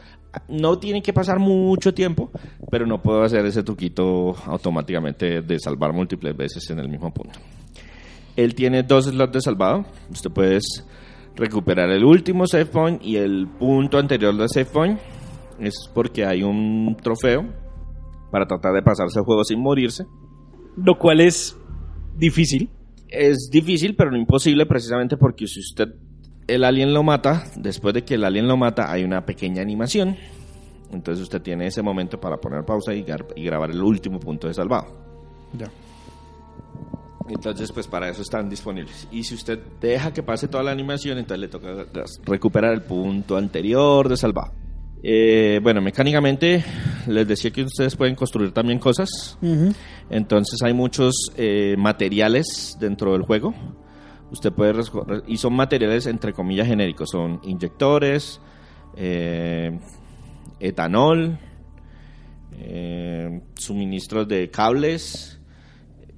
[0.47, 2.31] no tiene que pasar mucho tiempo,
[2.69, 7.39] pero no puedo hacer ese truquito automáticamente de salvar múltiples veces en el mismo punto.
[8.35, 9.85] Él tiene dos slots de salvado.
[10.09, 10.59] Usted puede
[11.39, 14.99] recuperar el último save point y el punto anterior del save point.
[15.60, 17.45] Es porque hay un trofeo
[18.32, 20.06] para tratar de pasarse el juego sin morirse.
[20.78, 21.58] Lo cual es
[22.15, 22.69] difícil.
[23.08, 25.88] Es difícil, pero no imposible, precisamente porque si usted
[26.47, 30.15] el alien lo mata, después de que el alien lo mata, hay una pequeña animación.
[30.91, 34.54] Entonces usted tiene ese momento para poner pausa y, y grabar el último punto de
[34.54, 34.88] salvado.
[35.58, 35.67] Ya.
[37.29, 39.07] Entonces, pues para eso están disponibles.
[39.11, 41.85] Y si usted deja que pase toda la animación, entonces le toca
[42.25, 44.51] recuperar el punto anterior de salvado.
[45.01, 46.63] Eh, bueno, mecánicamente
[47.07, 49.37] les decía que ustedes pueden construir también cosas.
[50.09, 53.53] Entonces hay muchos eh, materiales dentro del juego.
[54.31, 54.83] Usted puede
[55.27, 57.09] y son materiales entre comillas genéricos.
[57.11, 58.41] Son inyectores,
[58.97, 59.79] eh,
[60.59, 61.37] etanol,
[63.55, 65.39] suministros de cables,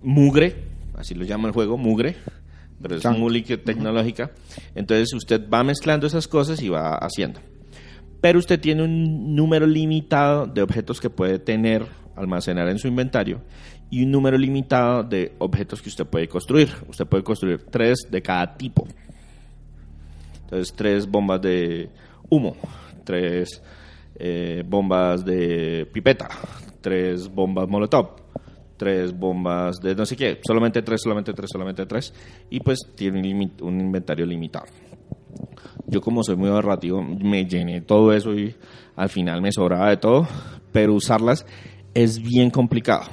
[0.01, 0.70] mugre,
[1.01, 2.15] así lo llama el juego, mugre,
[2.81, 4.31] pero es muy tecnológica.
[4.75, 7.39] Entonces usted va mezclando esas cosas y va haciendo.
[8.21, 11.85] Pero usted tiene un número limitado de objetos que puede tener,
[12.15, 13.41] almacenar en su inventario
[13.89, 16.69] y un número limitado de objetos que usted puede construir.
[16.87, 18.87] Usted puede construir tres de cada tipo.
[20.43, 21.89] Entonces, tres bombas de
[22.29, 22.55] humo,
[23.03, 23.61] tres
[24.15, 26.29] eh, bombas de pipeta,
[26.79, 28.20] tres bombas molotov,
[28.81, 32.11] tres bombas de no sé qué, solamente tres, solamente tres, solamente tres,
[32.49, 34.65] y pues tiene un, un inventario limitado.
[35.85, 38.55] Yo como soy muy ahorrativo, me llené todo eso y
[38.95, 40.27] al final me sobraba de todo,
[40.71, 41.45] pero usarlas
[41.93, 43.03] es bien complicado.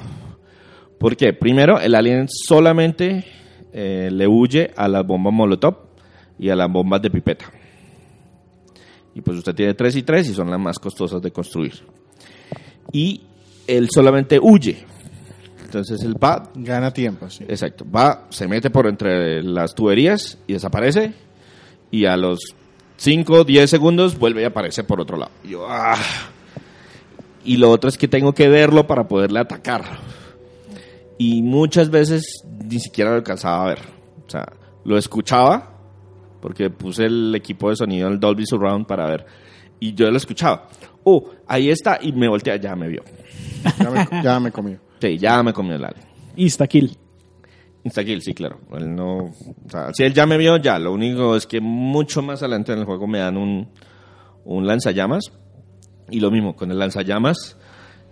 [0.99, 1.35] ¿Por qué?
[1.35, 3.27] Primero, el alien solamente
[3.75, 5.77] eh, le huye a las bombas molotov
[6.39, 7.45] y a las bombas de pipeta.
[9.15, 11.75] Y pues usted tiene tres y tres y son las más costosas de construir.
[12.91, 13.21] Y
[13.67, 14.79] él solamente huye.
[15.69, 17.45] Entonces él va, Gana tiempo, sí.
[17.47, 21.13] exacto, va, se mete por entre las tuberías y desaparece.
[21.91, 22.39] Y a los
[22.97, 25.31] 5, 10 segundos vuelve y aparece por otro lado.
[25.45, 25.99] Y yo, ah.
[27.45, 29.85] Y lo otro es que tengo que verlo para poderle atacar.
[31.19, 33.81] Y muchas veces ni siquiera lo alcanzaba a ver.
[34.27, 34.47] O sea,
[34.85, 35.71] lo escuchaba,
[36.41, 39.27] porque puse el equipo de sonido, el Dolby Surround, para ver.
[39.81, 40.67] Y yo lo escuchaba.
[41.05, 41.99] Oh, ahí está.
[42.01, 43.03] Y me voltea, ya me vio.
[43.79, 44.88] Ya me, ya me comió.
[45.01, 46.05] Sí, ya me comió el alien.
[46.37, 46.97] Instakill.
[47.85, 48.59] Instakill, sí, claro.
[48.77, 49.33] Él no, o
[49.69, 50.79] sea, si él ya me vio, ya.
[50.79, 53.69] Lo único es que mucho más adelante en el juego me dan un,
[54.45, 55.25] un lanzallamas.
[56.11, 57.57] Y lo mismo, con el lanzallamas,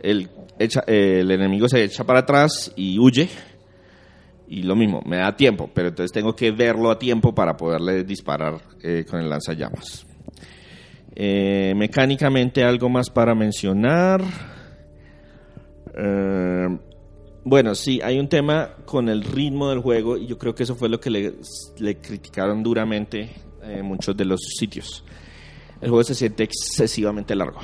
[0.03, 3.29] el, echa- el enemigo se echa para atrás y huye.
[4.49, 8.05] Y lo mismo, me da tiempo, pero entonces tengo que verlo a tiempo para poderle
[8.05, 10.07] disparar eh, con el lanzallamas.
[11.17, 14.23] Eh, mecánicamente algo más para mencionar.
[15.97, 16.79] Eh,
[17.45, 20.75] bueno, sí, hay un tema con el ritmo del juego y yo creo que eso
[20.75, 21.35] fue lo que le,
[21.79, 23.31] le criticaron duramente
[23.63, 25.05] en muchos de los sitios.
[25.81, 27.61] El juego se siente excesivamente largo.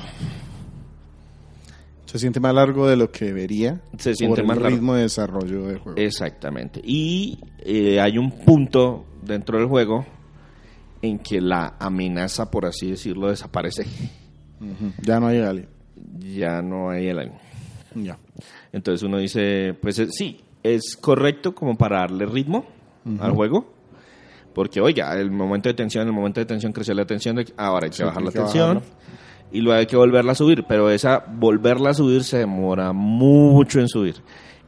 [2.05, 3.81] Se siente más largo de lo que debería.
[3.97, 4.77] Se siente por más el largo.
[4.77, 5.97] ritmo de desarrollo del juego.
[5.97, 6.79] Exactamente.
[6.83, 10.05] Y eh, hay un punto dentro del juego
[11.01, 13.85] en que la amenaza, por así decirlo, desaparece.
[15.01, 15.67] Ya no hay alien.
[16.19, 17.33] Ya no hay el año.
[17.95, 18.17] Ya.
[18.71, 22.65] Entonces uno dice, pues eh, sí, es correcto como para darle ritmo
[23.19, 23.71] al juego.
[24.53, 27.89] Porque, oiga, el momento de tensión, el momento de tensión creció la tensión, ahora hay
[27.89, 28.75] que Sí, bajar la hay que tensión.
[28.75, 28.95] bajarlo.
[29.51, 33.79] Y luego hay que volverla a subir, pero esa volverla a subir se demora mucho
[33.79, 34.15] en subir.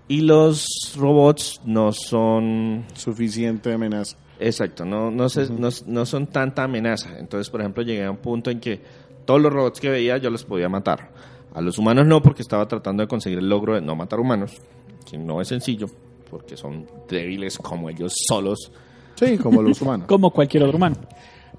[0.08, 4.18] Y los robots no son Suficiente amenaza.
[4.40, 7.18] Exacto, no, no, se- no, no son tanta amenaza.
[7.18, 8.82] Entonces, por ejemplo, llegué a un punto en que
[9.26, 11.10] todos los robots que veía yo los podía matar.
[11.56, 14.62] A los humanos no, porque estaba tratando de conseguir el logro de no matar humanos,
[15.10, 15.88] que no es sencillo,
[16.30, 18.72] porque son débiles como ellos solos.
[19.16, 20.06] Sí, como los humanos.
[20.10, 20.98] Como cualquier otro humano.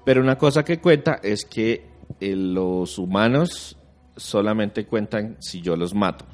[0.05, 1.87] Pero una cosa que cuenta es que
[2.19, 3.75] eh, los humanos
[4.15, 6.25] solamente cuentan si yo los mato.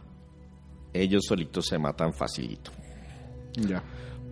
[0.92, 2.72] Ellos solitos se matan facilito.
[3.56, 3.82] ya.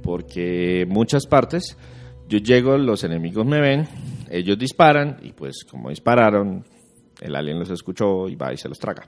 [0.03, 1.77] porque muchas partes
[2.27, 3.87] yo llego, los enemigos me ven,
[4.29, 6.63] ellos disparan y pues como dispararon,
[7.21, 9.03] el alien los escuchó y va y se los traga.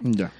[0.00, 0.30] Ya.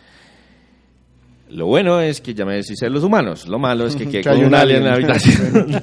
[1.50, 4.22] Lo bueno es que ya me deshice de los humanos, lo malo es que quedé
[4.22, 5.82] Que con un, alien en la habitación.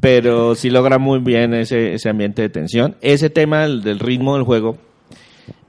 [0.00, 2.96] Pero sí logra muy bien ese, ese ambiente de tensión.
[3.00, 4.76] Ese tema del, del ritmo del juego,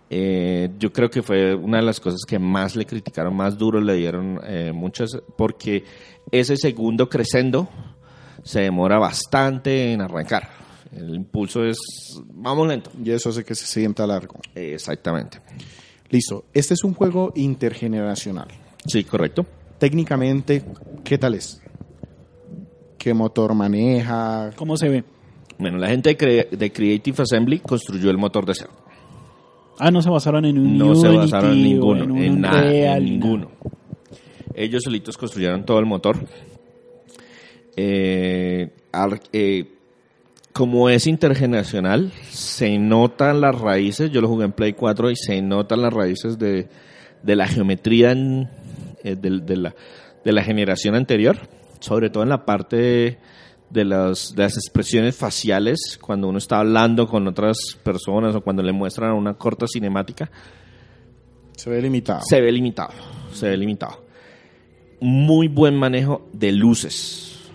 [0.10, 3.82] eh, yo creo que fue una de las cosas que más le criticaron, más duro
[3.82, 5.84] le dieron eh, muchas, porque
[6.32, 7.70] ese segundo crescendo
[8.44, 10.65] se demora bastante en arrancar.
[10.96, 11.78] El impulso es,
[12.34, 12.90] vamos lento.
[13.04, 14.36] Y eso hace que se sienta largo.
[14.56, 15.40] Exactamente.
[16.10, 16.46] Listo.
[16.54, 18.48] Este es un juego intergeneracional.
[18.86, 19.46] Sí, correcto.
[19.78, 20.64] Técnicamente,
[21.04, 21.62] ¿qué tal es?
[22.98, 24.52] ¿Qué motor maneja?
[24.56, 25.04] ¿Cómo se ve?
[25.58, 28.72] Bueno, la gente de, Cre- de Creative Assembly construyó el motor de cero.
[29.78, 32.96] Ah, no se basaron en un No se Unity basaron en ninguno, un en nada,
[32.98, 33.52] en ni ninguno.
[34.54, 36.18] Ellos solitos construyeron todo el motor.
[37.76, 38.70] Eh,
[39.34, 39.75] eh,
[40.56, 45.42] como es intergeneracional, se notan las raíces, yo lo jugué en Play 4 y se
[45.42, 46.70] notan las raíces de,
[47.24, 48.50] de la geometría en-
[49.04, 49.76] eh, del- de, la,
[50.24, 51.38] de la generación anterior,
[51.82, 53.18] sobre todo en la parte de,
[53.70, 58.64] de las, de las expresiones faciales, cuando uno está hablando con otras personas o cuando
[58.64, 60.32] le muestran una corta cinemática,
[61.58, 62.22] Se ve limitado.
[62.30, 62.94] se ve limitado,
[63.34, 64.06] se ve limitado.
[65.02, 67.52] Muy buen manejo de luces.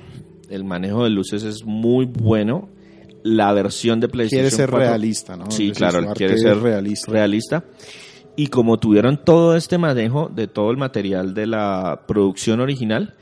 [0.50, 2.68] El manejo de luces es muy bueno.
[3.22, 5.50] La versión de PlayStation Quiere ser 4 realista, ¿no?
[5.50, 7.12] Sí, claro, quiere ser realista.
[7.12, 7.64] realista.
[8.36, 13.14] Y como tuvieron todo este manejo de todo el material de la producción original,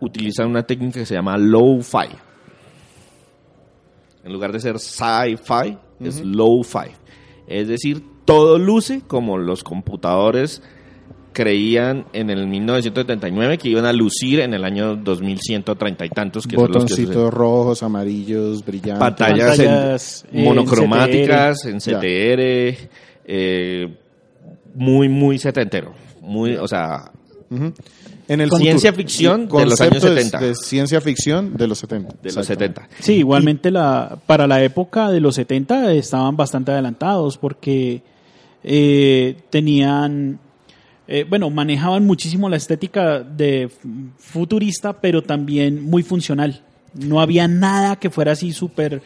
[0.00, 2.08] utilizan una técnica que se llama low-fi.
[4.22, 6.92] En lugar de ser sci-fi, es low-fi.
[7.48, 10.62] Es decir, todo luce como los computadores
[11.34, 16.56] creían en el 1979 que iban a lucir en el año 2130 y tantos, que
[16.56, 18.98] son los que Botoncitos rojos, amarillos, brillantes.
[19.00, 21.98] pantallas, en- Pantallas en monocromáticas, en Ya.
[21.98, 22.88] CTR,
[23.26, 23.94] eh,
[24.74, 25.92] muy, muy setentero.
[26.22, 27.10] Muy, o sea,
[27.50, 27.72] Ujú.
[28.26, 29.06] En el Ciencia futuro.
[29.06, 30.38] ficción de los años concepto es 70.
[30.40, 32.14] De ciencia ficción de los 70.
[32.22, 32.80] de los Exactamente.
[32.80, 33.02] 70.
[33.02, 38.00] Sí, igualmente la, para la época de los 70 estaban bastante adelantados porque
[38.62, 40.38] eh, tenían,
[41.06, 43.70] eh, bueno, manejaban muchísimo la estética de
[44.18, 46.62] futurista, pero también muy funcional.
[46.94, 49.02] No había nada que fuera así súper,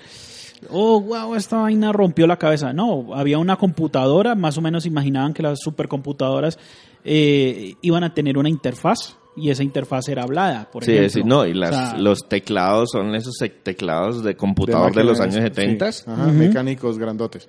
[0.70, 2.72] oh, wow, esta vaina rompió la cabeza.
[2.72, 6.58] No, había una computadora, más o menos imaginaban que las supercomputadoras
[7.04, 11.10] eh, iban a tener una interfaz y esa interfaz era hablada, por Sí, ejemplo.
[11.10, 15.20] sí, no, y las, O sea, los teclados son esos teclados de computador de, los
[15.20, 15.92] años máquinas, 70.
[15.92, 16.04] sí.
[16.08, 17.48] Ajá, mecánicos grandotes.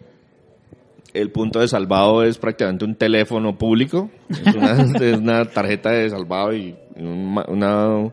[1.14, 4.10] El punto de salvado es prácticamente un teléfono público.
[4.30, 4.72] Es una,
[5.02, 8.12] es una tarjeta de salvado y un, una-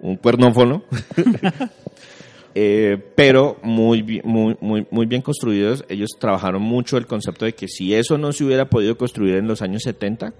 [0.00, 0.82] un cuernófono.
[2.56, 5.84] Eh, pero muy, muy, muy, muy bien construidos.
[5.88, 9.48] Ellos trabajaron mucho el concepto de que si eso no se hubiera podido construir en
[9.48, 10.32] los años 70,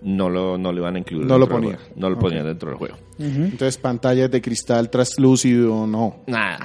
[0.00, 1.26] no lo, no lo iban a incluir.
[1.26, 1.78] No lo dentro del ponía.
[1.78, 2.00] juego.
[2.00, 2.20] No lo Ok.
[2.22, 2.96] ponían dentro del juego.
[3.18, 6.22] Entonces, pantallas de cristal translúcido, no.
[6.26, 6.58] Nada,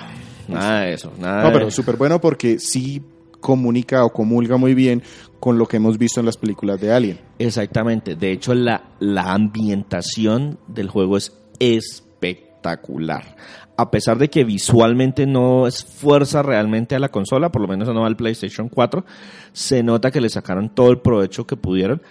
[0.48, 1.12] nada de eso.
[1.20, 3.02] Nada No, pero súper bueno porque sí
[3.46, 5.04] comunica o comulga muy bien
[5.40, 7.20] con lo que hemos visto en las películas de Alien.
[7.38, 8.16] Exactamente.
[8.16, 13.36] De hecho, la, la ambientación del juego es espectacular.
[13.78, 18.06] A pesar de que visualmente no esfuerza realmente a la consola, por lo menos no
[18.06, 19.06] al PlayStation 4,
[19.54, 22.02] se nota que le sacaron todo el provecho que pudieron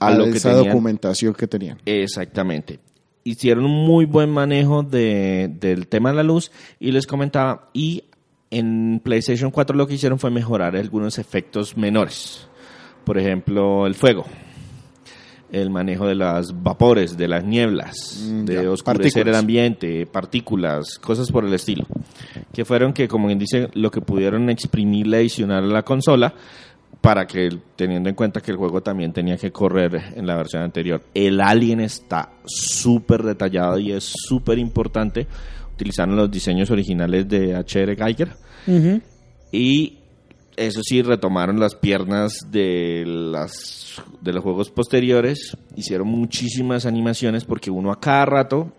[0.00, 0.68] a, A lo que esa tenían.
[0.68, 1.78] documentación que tenían.
[1.84, 2.78] Exactamente.
[3.24, 8.04] Hicieron un muy buen manejo de- del tema de la luz y les comentaba, y
[8.50, 12.46] en PlayStation 4 lo que hicieron fue mejorar algunos efectos menores.
[13.04, 14.26] Por ejemplo, el fuego,
[15.50, 19.38] el manejo de las vapores, de las nieblas, Mm, de ya, oscurecer el partículas.
[19.38, 21.86] ambiente, partículas, cosas por el estilo.
[22.52, 26.34] Que fueron que, como quien dice, lo que pudieron exprimirle adicional a la consola
[27.00, 30.62] para que, teniendo en cuenta que el juego también tenía que correr en la versión
[30.62, 31.02] anterior.
[31.14, 35.26] El Alien está súper detallado y es súper importante.
[35.78, 37.94] Utilizaron los diseños originales de H.R.
[37.94, 38.30] Geiger
[38.66, 39.00] Ujú.
[39.52, 39.98] y
[40.56, 45.56] eso sí, retomaron las piernas de, las, de los juegos posteriores.
[45.76, 48.72] Hicieron muchísimas animaciones porque uno a cada rato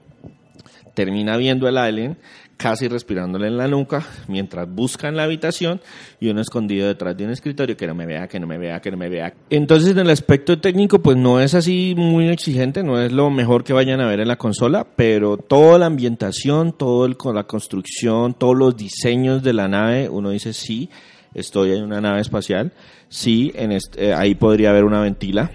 [0.93, 2.17] termina viendo el alien
[2.59, 5.79] casi respirándole en la nuca mientras busca en la habitación
[6.19, 8.81] y uno escondido detrás de un escritorio que no me vea, que no me vea,
[8.81, 9.33] que no me vea.
[9.49, 13.63] Entonces en el aspecto técnico pues no es así muy exigente, no es lo mejor
[13.63, 18.57] que vayan a ver en la consola, pero toda la ambientación, con la construcción, todos
[18.57, 20.89] los diseños de la nave, uno dice sí,
[21.33, 22.73] estoy en una nave espacial,
[23.07, 25.49] sí, en este- ahí podría haber una ventila.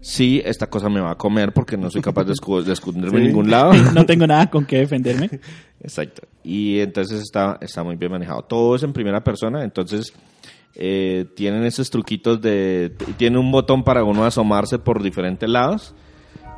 [0.00, 2.34] Sí, esta cosa me va a comer porque no soy capaz de,
[2.64, 3.28] de esconderme en Sí.
[3.28, 3.72] ningún lado.
[3.94, 5.28] No tengo nada con qué defenderme.
[5.82, 6.22] Exacto.
[6.44, 8.42] Y entonces está, está muy bien manejado.
[8.42, 10.12] Todo es en primera persona, entonces
[10.74, 12.92] eh, tienen esos truquitos de...
[13.16, 15.94] Tiene un botón para uno asomarse por diferentes lados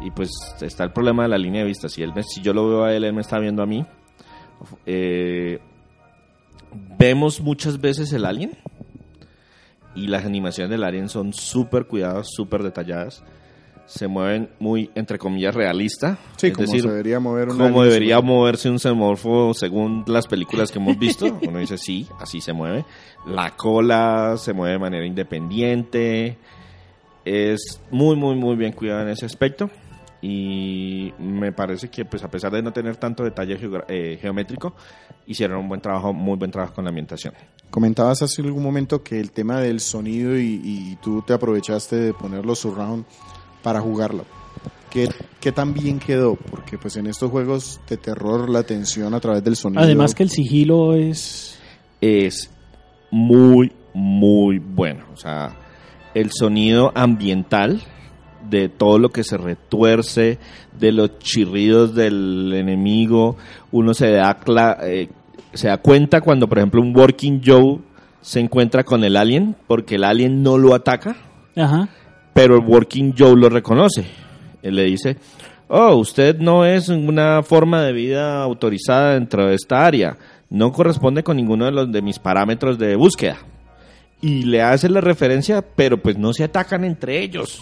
[0.03, 0.31] y pues
[0.61, 1.89] está el problema de la línea de vista.
[1.89, 3.85] Si, él me- si yo lo veo a él, él me está viendo a mí.
[4.87, 5.59] Eh,
[6.99, 8.53] vemos muchas veces el alien
[9.95, 13.23] y las animaciones del alien son súper cuidadas, súper detalladas.
[13.87, 16.17] Se mueven muy, entre comillas, realista.
[16.37, 20.29] Sí, Es como decir, se debería mover un alien debería moverse un semóforo según las
[20.29, 21.27] películas que hemos visto.
[21.43, 22.85] Uno dice, sí, así se mueve.
[23.27, 26.39] La cola se mueve de manera independiente.
[27.25, 29.71] Es muy, muy, muy bien cuidado en ese aspecto.
[30.23, 33.59] Y me parece que, pues, a pesar de no tener tanto detalle
[33.89, 34.75] eh, geométrico,
[35.27, 37.33] hicieron un buen trabajo, muy buen trabajo con la ambientación.
[37.71, 42.13] Comentabas hace algún momento que el tema del sonido y, y tú te aprovechaste de
[42.13, 43.05] ponerlo surround
[43.63, 44.25] para jugarlo.
[44.91, 45.09] ¿Qué,
[45.41, 46.35] ¿Qué tan bien quedó?
[46.35, 49.83] Porque pues en estos juegos de terror la tensión a través del sonido...
[49.83, 51.59] Además que el sigilo es...
[52.01, 52.51] es
[53.11, 55.05] muy, muy bueno.
[55.13, 55.57] O sea,
[56.13, 57.81] el sonido ambiental
[58.51, 60.39] de todo lo que se retuerce,
[60.79, 63.37] de los chirridos del enemigo,
[63.73, 64.37] uno se da,
[64.83, 65.09] eh,
[65.53, 67.79] se da cuenta cuando, por ejemplo, un Working Joe
[68.21, 71.17] se encuentra con el alien, porque el alien no lo ataca,
[71.57, 71.89] Ajá.
[72.35, 74.05] pero el Working Joe lo reconoce.
[74.63, 75.17] Él le dice,
[75.69, 80.19] oh, usted no es una forma de vida autorizada dentro de esta área,
[80.51, 83.39] no corresponde con ninguno de los de mis parámetros de búsqueda.
[84.23, 87.61] Y le hace la referencia, pero pues no se atacan entre ellos.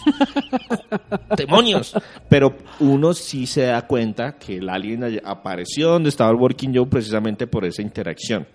[1.37, 1.93] ¡Demonios!
[2.27, 6.87] Pero uno sí se da cuenta que el alien apareció donde estaba el Working Joe
[6.87, 8.45] precisamente por esa interacción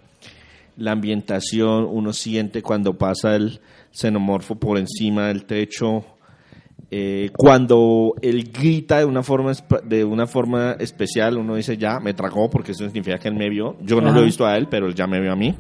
[0.77, 3.61] la ambientación, uno siente cuando pasa el
[3.93, 6.05] xenomorfo por encima del techo,
[6.91, 9.53] eh, cuando él grita de una forma
[9.85, 13.49] de una forma especial, uno dice ya me tragó porque eso significa que él me
[13.49, 13.77] vio.
[13.81, 15.55] Yo no lo he visto a él, pero él ya me vio a mí.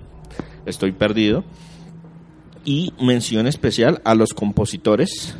[0.67, 1.45] Estoy perdido.
[2.65, 5.37] Y mención especial a los compositores.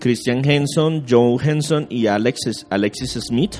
[0.00, 3.56] Christian Henson, Joe Henson y Alexis, Alexis Smith,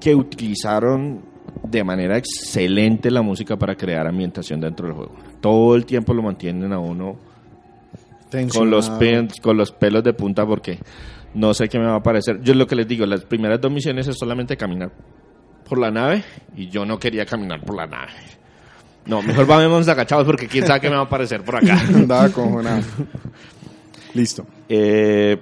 [0.00, 1.22] que utilizaron
[1.62, 5.14] de manera excelente la música para crear ambientación dentro del juego.
[5.40, 7.16] Todo el tiempo lo mantienen a uno
[8.52, 8.90] con los,
[9.42, 10.78] con los pelos de punta porque
[11.34, 12.42] no sé qué me va a parecer.
[12.42, 14.92] Yo lo que les digo, las primeras dos misiones es solamente caminar
[15.68, 16.24] por la nave
[16.56, 18.12] y yo no quería caminar por la nave.
[19.06, 21.80] No, mejor vamos agachados porque quién sabe qué me va a aparecer por acá.
[21.94, 22.82] Andaba cojonado.
[24.14, 24.46] Listo.
[24.68, 25.40] Eh,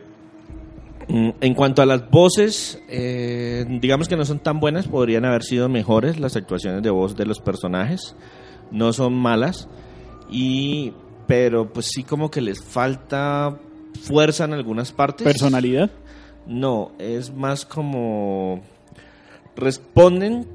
[1.09, 5.43] mm, en cuanto a las voces, eh, digamos que no son tan buenas, podrían haber
[5.43, 8.17] sido mejores las actuaciones de voz de los personajes.
[8.71, 9.69] No son malas,
[10.31, 10.93] y,
[11.27, 13.59] pero pues sí como que les falta
[14.01, 15.25] fuerza en algunas partes.
[15.25, 15.91] Personalidad.
[16.47, 18.63] No, es más como
[19.57, 20.47] responden,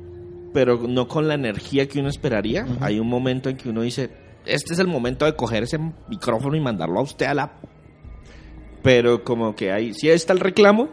[0.56, 2.66] pero no con la energía que uno esperaría.
[2.80, 4.10] Hay un momento en que uno dice,
[4.46, 5.78] este es el momento de coger ese
[6.08, 7.52] micrófono y mandarlo a usted a la...
[8.82, 10.88] Pero como que hay, sí está el reclamo,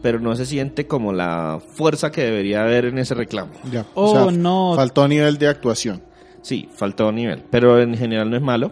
[0.00, 3.50] pero no se siente como la fuerza que debería haber en ese reclamo.
[3.72, 3.84] Ya.
[3.94, 4.74] Oh, no.
[4.76, 6.02] Faltó nivel de actuación.
[6.42, 8.70] Sí, faltó nivel, pero en general no es malo.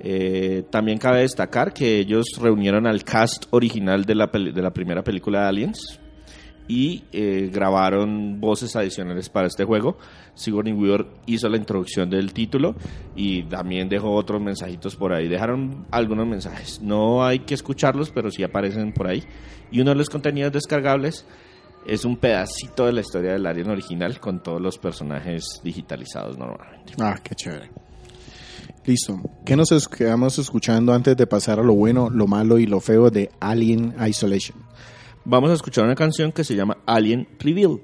[0.00, 4.72] Eh, también cabe destacar que ellos reunieron al cast original de la, peli- de la
[4.72, 6.00] primera película de Aliens
[6.68, 9.96] y eh, grabaron voces adicionales para este juego.
[10.34, 12.74] Sigourney Weaver hizo la introducción del título
[13.14, 15.28] y también dejó otros mensajitos por ahí.
[15.28, 16.80] Dejaron algunos mensajes.
[16.82, 19.22] No hay que escucharlos, pero sí aparecen por ahí.
[19.70, 21.26] Y uno de los contenidos descargables
[21.86, 26.94] es un pedacito de la historia del Alien original con todos los personajes digitalizados normalmente.
[27.00, 27.70] Ah, qué chévere.
[28.84, 29.20] Listo.
[29.44, 33.10] ¿Qué nos quedamos escuchando antes de pasar a lo bueno, lo malo y lo feo
[33.10, 34.58] de Alien Isolation?
[35.28, 37.80] Vamos a escuchar una canción que se llama Alien Reveal,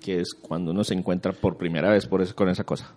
[0.00, 2.94] que es cuando uno se encuentra por primera vez por eso- con esa cosa.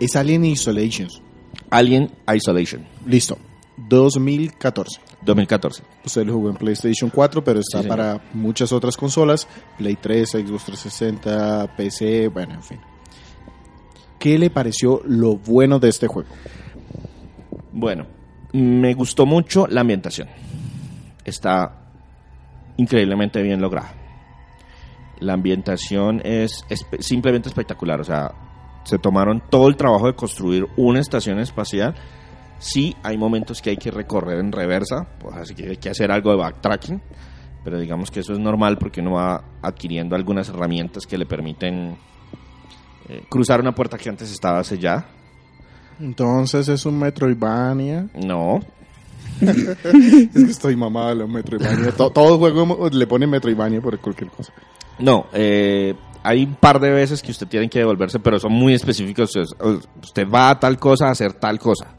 [0.00, 1.08] Es Alien Isolation.
[1.70, 3.38] Alien Isolation, Listo.
[3.76, 5.00] 2014.
[5.22, 5.82] 2014.
[6.04, 9.46] Usted lo jugó en PlayStation 4, pero está Sí, para muchas otras consolas.
[9.78, 12.80] Play 3, Xbox 360, PC, bueno, en fin.
[14.18, 16.28] ¿Qué le pareció lo bueno de este juego?
[17.72, 18.06] Bueno,
[18.52, 20.28] me gustó mucho la ambientación.
[21.24, 21.76] Está
[22.76, 23.94] increíblemente bien lograda.
[25.20, 28.00] La ambientación es espe- simplemente espectacular.
[28.00, 28.32] O sea,
[28.84, 31.94] se tomaron todo el trabajo de construir una estación espacial.
[32.58, 36.10] Sí, hay momentos que hay que recorrer en reversa, pues así que hay que hacer
[36.10, 37.00] algo de backtracking.
[37.64, 41.96] Pero digamos que eso es normal porque uno va adquiriendo algunas herramientas que le permiten
[43.08, 45.06] eh, cruzar una puerta que antes estaba sellada.
[46.00, 48.08] Entonces es un Metroidvania.
[48.14, 48.60] No,
[49.40, 51.92] Es que estoy mamado de los Metroidvania.
[51.92, 54.52] To- Todo juego le pone Metroidvania por cualquier cosa.
[54.98, 58.74] No, eh, hay un par de veces que usted tiene que devolverse, pero son muy
[58.74, 59.32] específicos.
[60.02, 61.94] Usted, va a tal cosa a hacer tal cosa.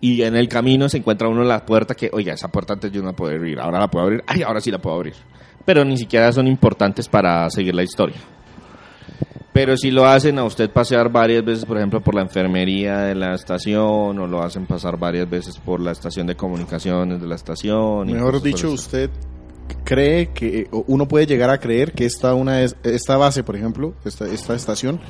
[0.00, 3.00] Y en el camino se encuentra uno la puerta que, oiga, esa puerta antes yo
[3.02, 5.14] no la podía abrir, ahora la puedo abrir, ay, ahora sí la puedo abrir.
[5.64, 8.16] Pero ni siquiera son importantes para seguir la historia.
[9.52, 13.14] Pero si lo hacen a usted pasear varias veces, por ejemplo, por la enfermería de
[13.14, 17.34] la estación, o lo hacen pasar varias veces por la estación de comunicaciones de la
[17.34, 18.06] estación.
[18.06, 19.10] Mejor dicho, usted
[19.90, 23.56] cree que, o uno puede llegar a creer que esta, una es- esta base, por
[23.56, 25.00] ejemplo, esta, esta estación,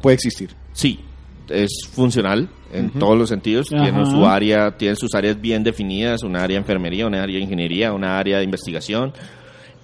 [0.00, 0.50] puede existir.
[0.72, 0.98] Sí,
[1.48, 3.68] es funcional en todos los sentidos.
[3.68, 7.42] Tiene su área, tiene sus áreas bien definidas, una área de enfermería, una área de
[7.42, 9.12] ingeniería, una área de investigación.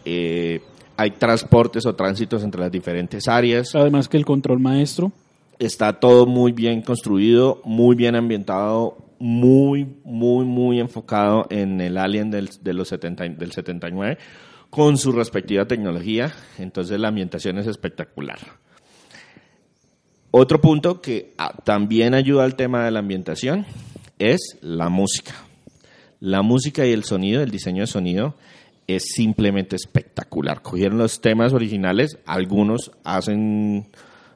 [0.04, 0.62] Eh,
[0.96, 3.74] hay transportes o tránsitos entre las diferentes áreas.
[3.76, 5.12] Además que el control maestro.
[5.60, 12.30] Está todo muy bien construido, muy bien ambientado, muy, muy, muy enfocado en el Alien
[12.30, 14.18] del, de los 70, y- del 79,
[14.70, 16.32] con su respectiva tecnología.
[16.58, 18.38] Entonces la ambientación es espectacular.
[20.30, 23.64] Otro punto que ah, también ayuda al tema de la ambientación
[24.18, 25.32] es la música.
[26.20, 28.34] La música y el sonido, el diseño de sonido,
[28.86, 30.60] es simplemente espectacular.
[30.62, 33.86] Cogieron los temas originales, algunos hacen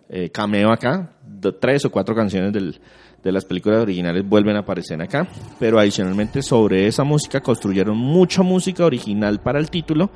[0.09, 1.13] eh, cameo acá,
[1.61, 2.81] tres o cuatro canciones del-
[3.23, 8.43] de las películas originales vuelven a aparecer acá, pero adicionalmente sobre esa música construyeron mucha
[8.43, 10.11] música original para el título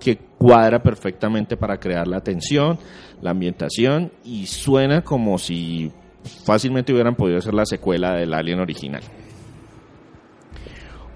[0.00, 2.78] que cuadra perfectamente para crear la tensión,
[3.20, 5.92] la ambientación y suena como si
[6.44, 9.02] fácilmente hubieran podido ser la secuela del Alien original.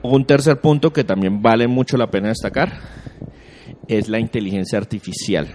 [0.02, 2.74] Un tercer punto que también vale mucho la pena destacar
[3.88, 5.48] es la inteligencia artificial.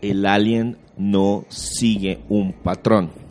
[0.00, 3.25] El Alien no sigue un patrón.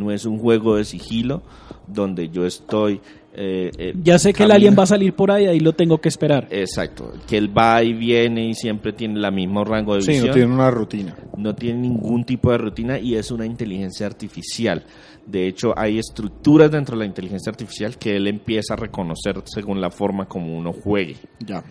[0.00, 1.42] No es un juego de sigilo
[1.86, 3.00] donde yo estoy...
[3.34, 5.98] eh, eh, Ya sé que el alien va a salir por ahí, ahí lo tengo
[6.00, 6.46] que esperar.
[6.50, 10.28] Exacto, que él va y viene y siempre tiene el mismo rango de Sí, visión
[10.28, 11.16] no tiene una rutina.
[11.36, 14.84] no tiene ningún tipo de rutina y es una inteligencia artificial.
[15.26, 19.80] De hecho, hay estructuras dentro de la inteligencia artificial que él empieza a reconocer según
[19.80, 21.16] la forma como uno juegue.
[21.40, 21.62] Ya.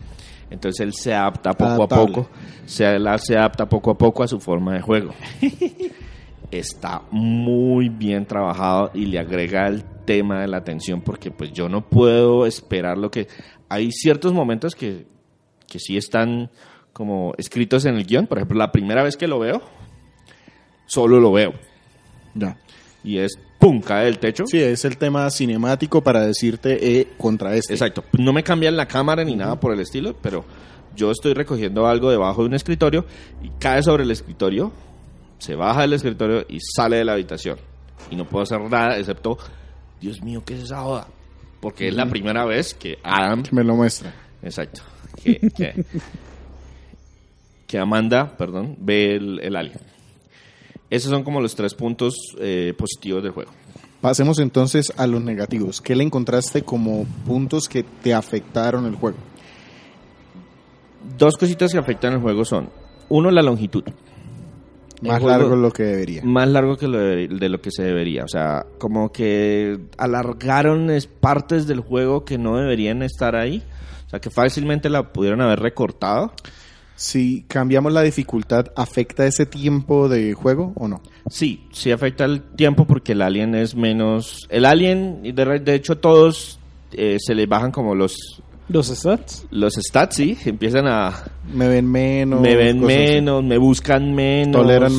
[0.52, 2.04] Entonces él se adapta poco Adaptable.
[2.04, 2.30] a poco,
[2.66, 2.86] se,
[3.20, 5.14] se adapta poco a poco a su forma de juego.
[6.52, 11.70] Está muy bien trabajado y le agrega el tema de la atención porque pues yo
[11.70, 13.28] no puedo esperar lo que...
[13.70, 15.06] Hay ciertos momentos que,
[15.68, 16.50] que sí están
[16.92, 18.26] como escritos en el guion.
[18.28, 19.62] Por ejemplo, la primera vez que lo veo,
[20.86, 21.54] solo lo veo.
[22.34, 22.58] Ya.
[23.04, 23.82] y es ¡pum!
[23.82, 24.46] cae del techo.
[24.48, 27.74] Sí, es el tema cinemático para decirte eh, contra este.
[27.74, 28.04] Exacto.
[28.18, 30.46] No me cambian la cámara ni nada por el estilo, pero
[30.96, 33.06] yo estoy recogiendo algo debajo de un escritorio
[33.44, 34.72] y cae sobre el escritorio,
[35.40, 37.58] se baja del escritorio y sale de la habitación.
[38.12, 39.38] Y no puedo hacer nada excepto,
[40.00, 41.08] Dios mío, ¿qué es esa joda?
[41.60, 44.14] Porque es la primera vez que Adam Que me lo muestra.
[44.42, 44.82] Exacto.
[45.22, 45.84] Que, que-
[47.68, 49.80] que Amanda, perdón, ve el, el alien.
[50.90, 53.52] Esos son como los tres puntos eh, positivos del juego.
[54.02, 55.80] Pasemos entonces a los negativos.
[55.82, 59.18] ¿Qué le encontraste como puntos que te afectaron el juego?
[61.18, 62.70] Dos cositas que afectan el juego son,
[63.10, 63.84] uno, la longitud.
[65.02, 66.22] Más juego- largo de lo que debería.
[66.24, 68.24] Más largo que lo de, de lo que se debería.
[68.24, 73.64] O sea, como que alargaron es- partes del juego que no deberían estar ahí.
[74.08, 76.34] O sea, que fácilmente la pudieron haber recortado.
[76.96, 81.02] Si cambiamos la dificultad, ¿afecta ese tiempo de juego o no?
[81.30, 84.46] Sí, sí afecta el tiempo porque el alien es menos...
[84.50, 86.60] El alien, de, de hecho todos
[86.92, 89.48] eh, se les bajan como los, Los stats.
[89.50, 91.12] los stats, sí, empiezan a...
[91.52, 92.40] Me ven menos.
[92.40, 92.86] me ven así.
[92.86, 94.62] menos, me buscan menos.
[94.62, 94.94] Toleran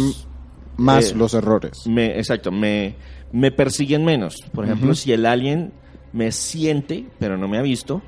[0.77, 1.87] más eh, los errores.
[1.87, 2.97] Me, exacto, me,
[3.33, 4.37] me persiguen menos.
[4.53, 5.73] Por ejemplo, si el alien
[6.13, 8.03] me siente, pero no me ha visto,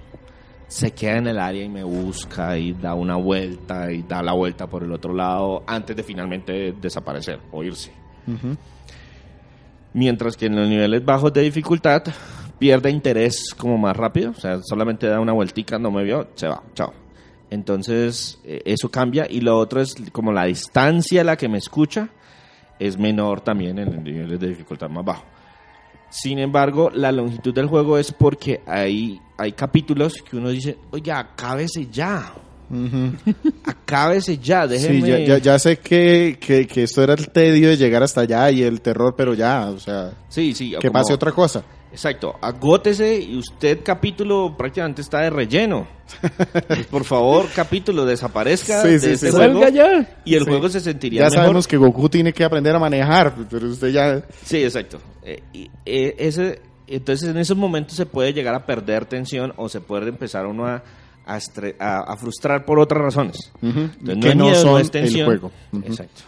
[0.66, 4.32] se queda en el área y me busca y da una vuelta y da la
[4.32, 7.92] vuelta por el otro lado antes de finalmente desaparecer o irse.
[9.92, 12.02] Mientras que en los niveles bajos de dificultad
[12.62, 16.46] pierde interés como más rápido, o sea, solamente da una vueltica, no me vio, se
[16.46, 16.92] va, chao.
[17.50, 21.58] Entonces, eh, eso cambia y lo otro es como la distancia a la que me
[21.58, 22.08] escucha
[22.78, 25.24] es menor también en niveles de dificultad más bajo.
[26.08, 31.10] Sin embargo, la longitud del juego es porque hay, hay capítulos que uno dice, oye,
[31.10, 32.32] acábese ya,
[32.70, 33.12] Ujú.
[33.64, 35.00] acábese ya, déjeme...
[35.02, 38.20] Sí, ya, ya, ya sé que, que, que esto era el tedio de llegar hasta
[38.20, 41.64] allá y el terror, pero ya, o sea, Sí, sí, que como- pase otra cosa.
[41.92, 45.86] Exacto, agótese y usted capítulo prácticamente está de relleno.
[46.66, 49.36] Pues, por favor, capítulo, desaparezca Sí, de sí, este sí.
[49.36, 50.16] juego Salga ya.
[50.24, 50.48] y el Sí.
[50.50, 51.38] juego se sentiría Ya mejor.
[51.38, 54.22] sabemos que Goku tiene que aprender a manejar, pero usted ya...
[54.44, 54.98] Sí, exacto.
[55.22, 59.68] Eh, y, eh, ese, entonces en esos momentos se puede llegar a perder tensión o
[59.68, 60.82] se puede empezar uno a,
[61.26, 63.52] a, estre- a- a frustrar por otras razones.
[63.62, 65.20] Entonces, que es no miedo, son es tensión.
[65.20, 65.52] el juego.
[65.72, 65.82] Ujú.
[65.86, 66.22] Exacto.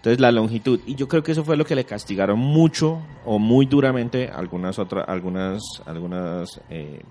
[0.00, 3.38] Entonces la longitud y yo creo que eso fue lo que le castigaron mucho o
[3.38, 7.02] muy duramente algunas otras algunas algunas eh,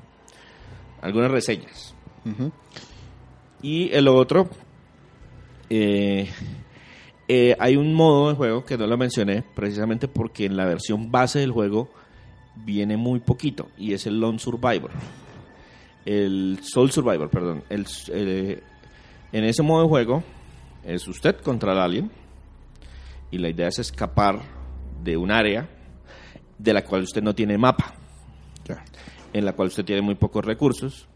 [0.99, 1.93] algunas reseñas.
[3.61, 4.49] Y el otro
[5.69, 6.27] eh,
[7.27, 11.11] eh, hay un modo de juego que no lo mencioné precisamente porque en la versión
[11.11, 11.89] base del juego
[12.55, 14.89] viene muy poquito y es el Lone Survivor.
[16.05, 17.63] El Soul Survivor, perdón.
[17.69, 17.85] El,
[19.31, 20.23] en ese modo de juego
[20.83, 22.11] es usted contra el alien
[23.31, 24.39] y la idea es escapar
[25.03, 25.69] de un área
[26.57, 27.93] de la cual usted no tiene mapa,
[28.67, 28.83] Ya.
[29.33, 31.07] en la cual usted tiene muy pocos recursos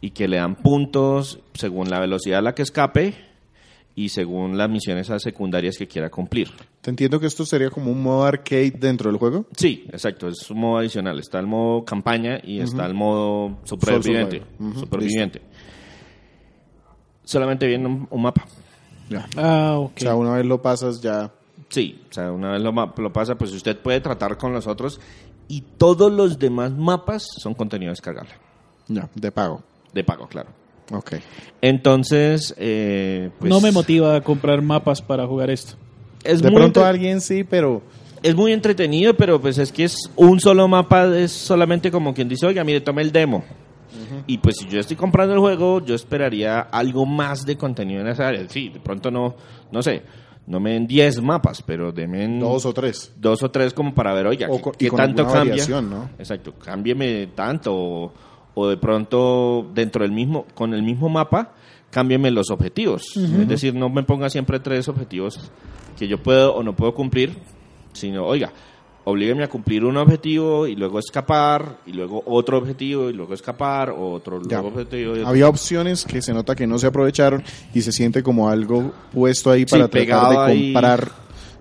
[0.00, 3.14] y que le dan puntos según la velocidad a la que escape
[3.96, 6.50] y según las misiones secundarias que quiera cumplir.
[6.80, 9.46] Te entiendo que esto sería como un modo arcade dentro del juego.
[9.56, 11.18] Sí, exacto, es un modo adicional.
[11.20, 14.42] Está el modo campaña y está el modo superviviente.
[14.74, 15.40] Superviviente.
[17.24, 18.44] Solamente viene un, un mapa.
[19.08, 19.26] Ya.
[19.36, 19.92] Ah, ok.
[19.96, 21.32] O sea, una vez lo pasas ya...
[21.68, 25.00] Sí, o sea, una vez lo, lo pasa, pues usted puede tratar con los otros
[25.48, 28.30] y todos los demás mapas son contenido descargable.
[28.88, 29.62] Ya, de pago.
[29.92, 30.50] De pago, claro.
[30.92, 31.14] Ok.
[31.60, 35.74] Entonces, eh, pues, no me motiva a comprar mapas para jugar esto.
[36.22, 37.82] Es de muy pronto entre- alguien sí, pero...
[38.22, 42.28] es muy entretenido, pero pues es que es un solo mapa, es solamente como quien
[42.28, 43.44] dice, oiga, mire, tome el demo.
[44.26, 48.08] Y pues si yo estoy comprando el juego, yo esperaría algo más de contenido en
[48.08, 48.46] esa área.
[48.48, 49.34] Sí, de pronto no,
[49.70, 50.02] no sé,
[50.46, 53.12] no me den 10 mapas, pero denme Dos o tres.
[53.16, 55.66] dos o tres como para ver, oiga, O ¿qué, y con tanto cambia?
[55.80, 56.10] ¿no?
[56.18, 58.12] Exacto, cámbieme tanto o,
[58.54, 61.52] o de pronto dentro del mismo, con el mismo mapa,
[61.90, 63.16] cámbieme los objetivos.
[63.16, 65.50] Es decir, no me ponga siempre tres objetivos
[65.96, 67.38] que yo puedo o no puedo cumplir,
[67.92, 68.52] sino, oiga,
[69.04, 73.90] oblígueme a cumplir un objetivo y luego escapar, y luego otro objetivo y luego escapar,
[73.96, 74.60] otro Ya.
[74.60, 75.14] luego objetivo.
[75.16, 77.42] y otro- Había opciones que se nota que no se aprovecharon
[77.74, 81.10] y se siente como algo puesto ahí para tratar de comprar,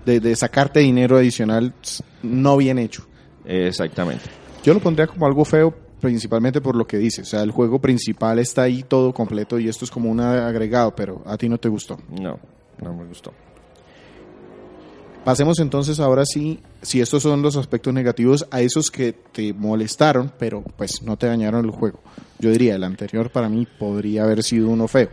[0.05, 1.73] de, de sacarte dinero adicional,
[2.21, 3.05] no bien hecho.
[3.45, 4.23] Exactamente.
[4.63, 7.21] Yo lo pondría como algo feo principalmente por lo que dice.
[7.21, 10.93] O sea, el juego principal está ahí todo completo y esto es como un agregado,
[10.95, 11.97] pero a ti no te gustó.
[12.09, 12.39] No,
[12.81, 13.33] no me gustó.
[15.23, 20.33] Pasemos entonces ahora sí, si estos son los aspectos negativos, a esos que te molestaron,
[20.37, 22.01] pero pues no te dañaron el juego.
[22.39, 25.09] Yo diría, el anterior para mí podría haber sido uno feo.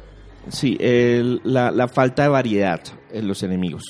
[0.48, 2.80] Sí, el- la, la falta de variedad
[3.12, 3.84] en los enemigos.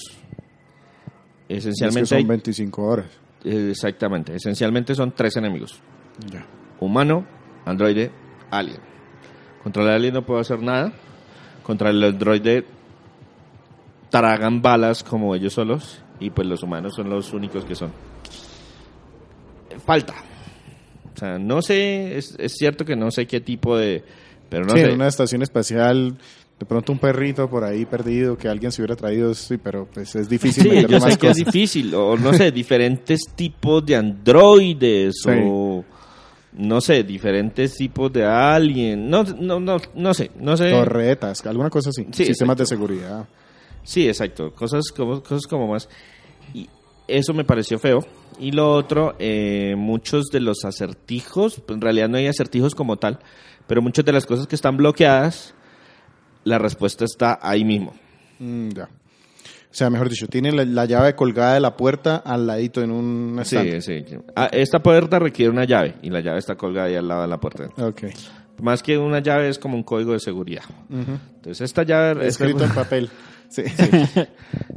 [1.48, 3.06] Y es que Esencialmente son 25 horas.
[3.42, 4.34] Exactamente.
[4.34, 5.80] Esencialmente son tres enemigos.
[6.30, 6.44] Ya.
[6.80, 7.24] Humano,
[7.64, 8.10] androide,
[8.50, 8.78] alien.
[9.62, 10.92] Contra el alien no puedo hacer nada.
[11.62, 12.66] Contra el androide
[14.10, 16.02] tragan balas como ellos solos.
[16.20, 17.90] Y pues los humanos son los únicos que son.
[19.84, 20.14] Falta.
[21.14, 24.04] O sea, no sé, es, es cierto que no sé qué tipo de...
[24.48, 24.86] Pero no sí, sé.
[24.86, 26.16] en una estación espacial,
[26.58, 30.14] de pronto un perrito por ahí perdido que alguien se hubiera traído, sí, pero pues
[30.16, 33.96] es difícil Sí, yo sé más que es difícil, o no sé, diferentes tipos de
[33.96, 35.30] androides, Sí.
[35.44, 35.84] o
[36.52, 40.70] no sé, diferentes tipos de alien, no, no, no, no sé, no sé.
[40.70, 42.02] Torretas, alguna cosa así.
[42.12, 42.62] Sí, Sistemas exacto.
[42.62, 43.28] de seguridad.
[43.82, 45.88] Sí, exacto, cosas como, cosas como más.
[46.54, 46.68] Y
[47.08, 48.00] eso me pareció feo.
[48.38, 53.18] Y lo otro, eh, muchos de los acertijos, en realidad no hay acertijos como tal,
[53.66, 55.54] pero muchas de las cosas que están bloqueadas,
[56.44, 57.94] la respuesta está ahí mismo.
[58.38, 58.84] Mm, ya.
[58.84, 62.90] O sea, mejor dicho, tiene la, la llave colgada de la puerta al ladito en
[62.90, 63.80] un Sí, estante.
[63.82, 64.04] sí.
[64.34, 67.28] Ah, esta puerta requiere una llave y la llave está colgada ahí al lado de
[67.28, 67.68] la puerta.
[67.76, 68.02] Ok.
[68.62, 70.64] Más que una llave es como un código de seguridad.
[70.88, 71.18] Ujú.
[71.36, 72.26] Entonces esta llave...
[72.26, 73.10] Escrito en papel.
[73.50, 73.62] Sí.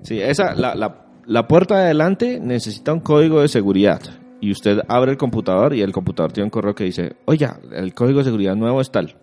[0.03, 4.01] Sí, esa, la, la, la puerta de adelante necesita un código de seguridad.
[4.41, 7.93] Y usted abre el computador y el computador tiene un correo que dice, oiga, el
[7.93, 9.15] código de seguridad nuevo es tal.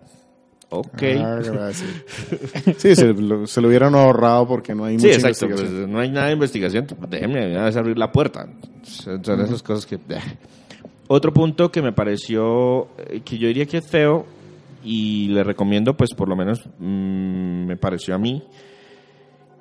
[0.69, 1.03] Ok.
[1.19, 1.39] Ah.
[2.77, 5.45] Sí, se lo, se lo hubieran ahorrado porque no hay sí, mucha exacto.
[5.45, 5.79] investigación.
[5.81, 6.87] pues, no hay nada de investigación.
[6.87, 8.47] pues, Déjeme abrir la puerta.
[8.83, 9.99] Son esas cosas que...
[11.07, 14.25] Otro punto que me pareció, eh, que yo diría que es feo
[14.81, 18.41] y le recomiendo, pues por lo menos mm, me pareció a mí,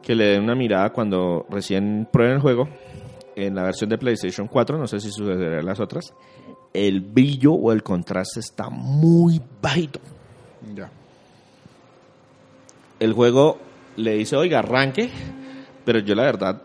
[0.03, 2.69] que le den una mirada cuando recién prueben el juego,
[3.37, 6.13] en la versión de PlayStation 4, no sé si sucederá en las otras,
[6.73, 10.01] el brillo o el contraste está muy bajito.
[10.75, 10.91] Ya.
[12.99, 13.59] El juego
[13.97, 15.11] le dice, oiga, arranque,
[15.85, 16.63] pero yo la verdad,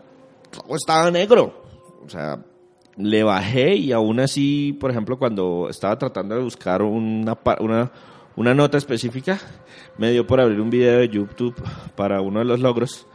[0.50, 1.64] todo estaba negro.
[2.04, 2.38] O sea,
[2.96, 7.90] le bajé y aún así, por ejemplo, cuando estaba tratando de buscar una, una,
[8.36, 9.38] una nota específica,
[9.98, 11.54] me dio por abrir un video de YouTube
[11.94, 13.06] para uno de los logros.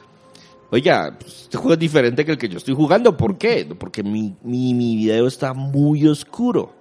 [0.72, 3.16] Oiga, pues, este juego es diferente que el que yo estoy jugando.
[3.18, 3.68] ¿Por qué?
[3.78, 6.74] Porque mi, mi, mi video está muy oscuro.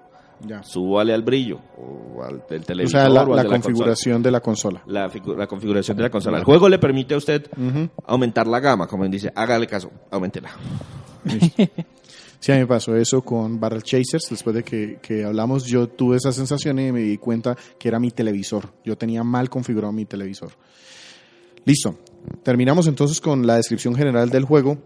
[0.47, 0.63] Ya.
[0.63, 3.55] Súbale al brillo o al del O televisor sea, la, o al la de la
[3.57, 4.83] consola configuración de la consola.
[4.87, 6.39] la, figu- la configuración de la consola.
[6.39, 7.47] El juego le permite a usted
[8.07, 10.51] aumentar la gama, como él dice, hágale caso, aumentela.
[12.39, 14.29] Sí, a mí me pasó eso con Barrel Chasers.
[14.31, 17.99] Después de que, que hablamos, yo tuve esa sensación y me di cuenta que era
[18.01, 18.73] mi televisor.
[18.83, 20.53] Yo tenía mal configurado mi televisor.
[21.65, 21.97] Listo.
[22.43, 24.79] Terminamos entonces con la descripción general del juego.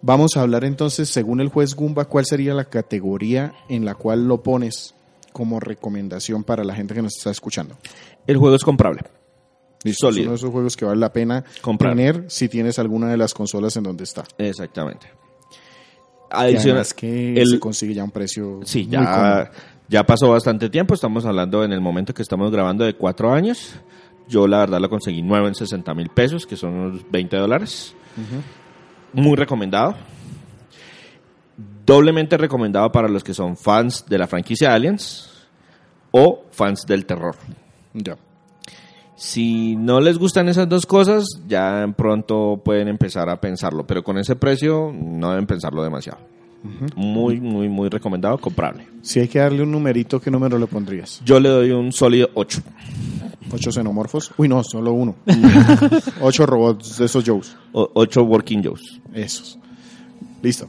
[0.00, 4.26] Vamos a hablar entonces, según el juez Gumba, cuál sería la categoría en la cual
[4.26, 4.94] lo pones
[5.32, 7.76] como recomendación para la gente que nos está escuchando.
[8.26, 9.02] El juego es comprable.
[9.84, 11.94] Listo, es uno de esos juegos que vale la pena Comprar.
[11.96, 14.24] tener si tienes alguna de las consolas en donde está.
[14.38, 15.06] Exactamente.
[16.30, 19.08] Adicional, que el- se consigue ya un precio sí, muy cómodo.
[19.44, 19.50] ya,
[19.88, 23.74] ya pasó bastante tiempo, estamos hablando en el momento que estamos grabando de cuatro años.
[24.28, 27.94] Yo la verdad lo conseguí nuevo en 60 mil pesos, que son unos 20 dólares.
[29.12, 29.94] Muy recomendado.
[31.84, 35.30] Doblemente recomendado para los que son fans de la franquicia Aliens
[36.12, 37.36] o fans del terror.
[37.94, 38.16] Ya.
[39.16, 44.18] Si no les gustan esas dos cosas, ya pronto pueden empezar a pensarlo, pero con
[44.18, 46.18] ese precio no deben pensarlo demasiado.
[46.94, 48.86] Muy, muy, muy recomendado, comprable.
[49.02, 51.20] Si hay que darle un numerito, ¿qué número le pondrías?
[51.24, 52.60] Yo le doy un sólido 8.
[53.50, 54.32] ¿Ocho xenomorfos?
[54.38, 55.16] Uy, no, solo uno.
[56.20, 57.56] Ocho robots de esos Joes.
[57.72, 59.00] 8 Working Joes.
[59.12, 59.58] Esos.
[60.42, 60.68] Listo.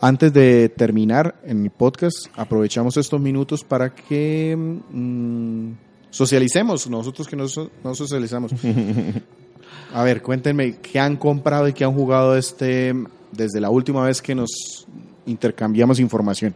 [0.00, 5.72] Antes de terminar en mi podcast, aprovechamos estos minutos para que mm,
[6.10, 7.46] socialicemos, nosotros que no,
[7.82, 8.52] no socializamos.
[9.92, 12.94] A ver, cuéntenme qué han comprado y qué han jugado este
[13.32, 14.86] desde la última vez que nos
[15.26, 16.54] intercambiamos información.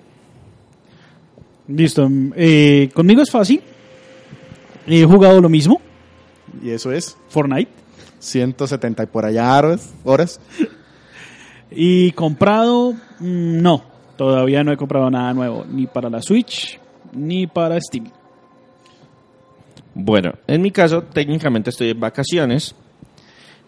[1.66, 2.08] Listo.
[2.36, 3.60] Eh, conmigo es fácil.
[4.86, 5.80] He jugado lo mismo.
[6.62, 7.70] Y eso es Fortnite.
[8.20, 9.60] 170 y por allá
[10.04, 10.40] horas.
[11.74, 13.82] Y comprado, mm, no.
[14.16, 16.78] Todavía no he comprado nada nuevo, ni para la Switch,
[17.12, 18.10] ni para Steam.
[19.94, 22.74] Bueno, en mi caso, técnicamente estoy en vacaciones,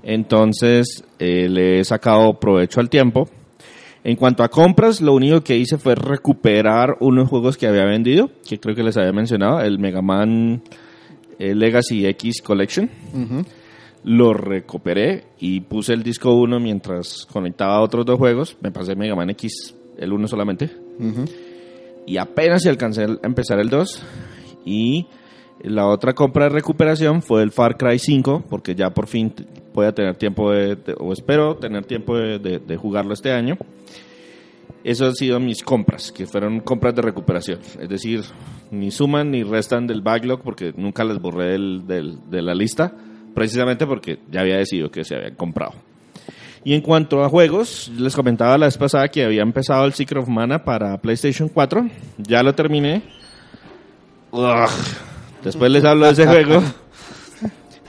[0.02, 3.28] entonces eh, le he sacado provecho al tiempo.
[4.04, 8.30] En cuanto a compras, lo único que hice fue recuperar unos juegos que había vendido,
[8.46, 10.62] que creo que les había mencionado, el Mega Man
[11.38, 12.90] eh, Legacy X Collection.
[14.04, 18.56] Lo recuperé y puse el disco 1 mientras conectaba otros dos juegos.
[18.60, 20.70] Me pasé Mega Man X, el 1 solamente.
[22.06, 24.02] Y apenas alcancé a empezar el 2.
[24.66, 25.06] Y
[25.62, 29.32] la otra compra de recuperación fue el Far Cry 5, porque ya por fin
[29.72, 33.56] voy a tener tiempo de, de- o espero tener tiempo de, jugarlo este año.
[34.84, 37.58] Eso han sido mis compras, que fueron compras de recuperación.
[37.80, 38.20] Es decir,
[38.70, 42.94] ni suman ni restan del backlog porque nunca les borré del- del- de la lista,
[43.34, 45.72] precisamente porque ya había decidido que se habían comprado.
[46.64, 50.22] Y en cuanto a juegos, les comentaba la vez pasada que había empezado el Secret
[50.22, 51.86] of Mana para PlayStation 4.
[52.18, 53.02] Ya lo terminé.
[54.30, 54.70] Ugh.
[55.42, 56.62] Después les hablo de ese juego.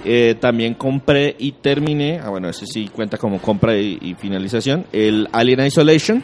[0.08, 4.86] Eh, también compré y terminé, ah bueno, ese sí cuenta como compra y, y finalización,
[4.92, 6.24] el Alien Isolation.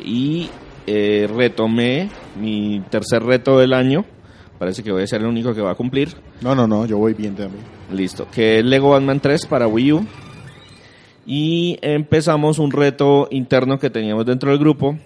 [0.00, 0.50] Y
[0.88, 4.04] eh, retomé mi tercer reto del año.
[4.62, 6.10] Parece que voy a ser el único que va a cumplir.
[6.40, 7.64] No, no, no, yo voy bien también.
[7.92, 8.28] Listo.
[8.30, 10.06] Que es Lego Batman 3 para Wii U.
[11.26, 14.96] Y empezamos un reto interno que teníamos dentro del grupo,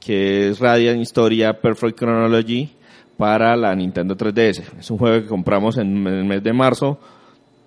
[0.00, 2.70] que es Radiant Historia Perfect Chronology
[3.18, 4.62] para la Nintendo 3DS.
[4.78, 6.98] Es un juego que compramos en el mes de marzo,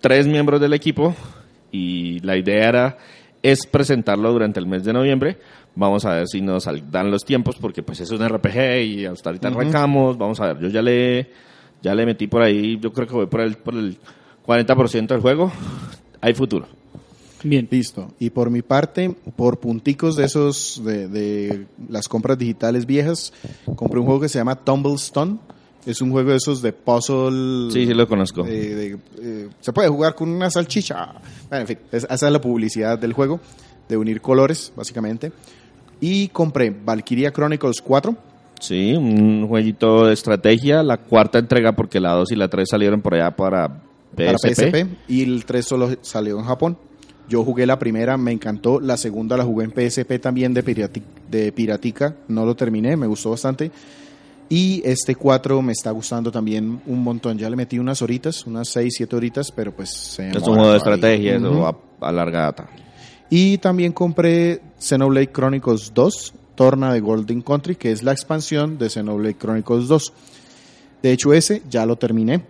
[0.01, 1.13] tres miembros del equipo,
[1.71, 2.97] y la idea era
[3.43, 5.37] es presentarlo durante el mes de noviembre.
[5.75, 9.29] Vamos a ver si nos dan los tiempos, porque pues es un RPG y hasta
[9.29, 10.17] ahorita arrancamos.
[10.17, 11.29] Vamos a ver, yo ya le,
[11.81, 13.97] ya le metí por ahí, yo creo que voy por el, por el
[14.45, 15.51] 40% del juego.
[16.21, 16.67] Hay futuro.
[17.43, 17.67] Bien.
[17.71, 18.07] Listo.
[18.19, 23.33] Y por mi parte, por punticos de esos, de, de las compras digitales viejas,
[23.75, 25.37] compré un juego que se llama Tumblestone.
[25.85, 27.69] Es un juego de esos de puzzle.
[27.71, 28.45] Sí, sí lo conozco.
[28.45, 31.15] eh, de- eh, se puede jugar con una salchicha.
[31.49, 33.41] Bueno, en fin, es- esa es la publicidad del juego,
[33.89, 35.33] de unir colores, básicamente.
[36.01, 38.15] Y compré Valkyria Chronicles 4.
[38.59, 43.01] Sí, un jueguito de estrategia, la cuarta entrega porque la 2 y la 3 salieron
[43.01, 43.81] por allá para
[44.15, 44.53] para PSP.
[44.53, 46.77] PSP y el 3 solo salió en Japón.
[47.27, 48.79] Yo jugué la primera, me encantó.
[48.79, 52.15] La segunda la jugué en PSP también de, pirati- de Piratica.
[52.27, 53.71] No lo terminé, me gustó bastante.
[54.49, 57.37] Y este 4 me está gustando también un montón.
[57.37, 60.71] Ya le metí unas horitas, unas 6, 7 horitas, pero pues se Es un juego
[60.71, 61.65] de estrategia, eso Ujú.
[61.65, 62.69] a, a larga data.
[63.29, 68.89] Y también compré Xenoblade Chronicles 2, Torna de Golden Country, que es la expansión de
[68.89, 70.13] Xenoblade Chronicles 2.
[71.01, 72.43] De hecho, ese ya lo terminé.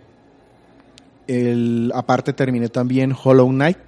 [1.26, 3.78] El, aparte terminé también Hollow Knight,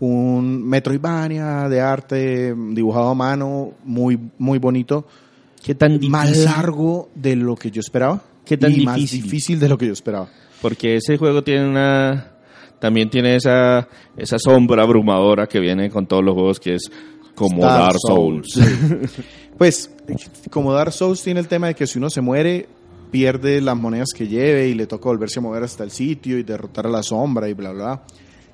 [0.00, 5.06] un Metroidvania de arte dibujado a mano, muy, muy bonito.
[5.62, 8.22] ¿Qué tan Más largo de lo que yo esperaba.
[8.44, 9.22] ¿Qué tan y más difícil?
[9.22, 10.28] difícil de lo que yo esperaba.
[10.62, 12.32] Porque ese juego tiene una...
[12.80, 16.90] También tiene esa, esa sombra abrumadora que viene con todos los juegos que es
[17.34, 18.52] como Dark Dark Souls.
[18.52, 19.10] Souls.
[19.60, 19.90] Pues,
[20.48, 22.66] como Dark Souls tiene el tema de que si uno se muere,
[23.10, 26.44] pierde las monedas que lleve y le toca volverse a mover hasta el sitio y
[26.44, 28.02] derrotar a la sombra y bla, bla, bla.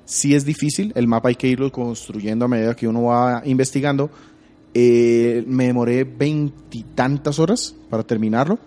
[0.03, 4.09] Sí es difícil, el mapa hay que irlo construyendo a medida que uno va investigando.
[4.73, 8.59] Eh, me demoré veintitantas horas para terminarlo.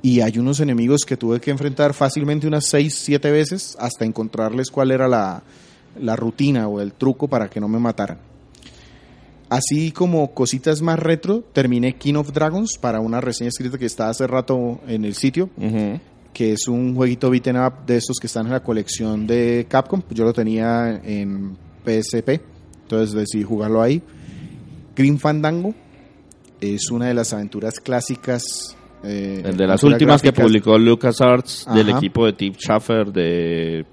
[0.00, 4.70] Y hay unos enemigos que tuve que enfrentar fácilmente unas 6, 7 veces hasta encontrarles
[4.70, 5.42] cuál era la,
[6.00, 8.18] la rutina o el truco para que no me mataran.
[9.48, 14.10] Así como cositas más retro, terminé King of Dragons para una reseña escrita que está
[14.10, 15.48] hace rato en el sitio,
[16.34, 20.02] que es un jueguito beaten up de estos que están en la colección de Capcom.
[20.10, 22.42] Yo lo tenía en PSP,
[22.82, 24.02] entonces decidí jugarlo ahí.
[24.94, 25.74] Green Fandango
[26.60, 28.76] es una de las aventuras clásicas.
[29.04, 31.98] Eh, El de las últimas que publicó LucasArts del Ajá.
[31.98, 33.84] equipo de Tim Schafer de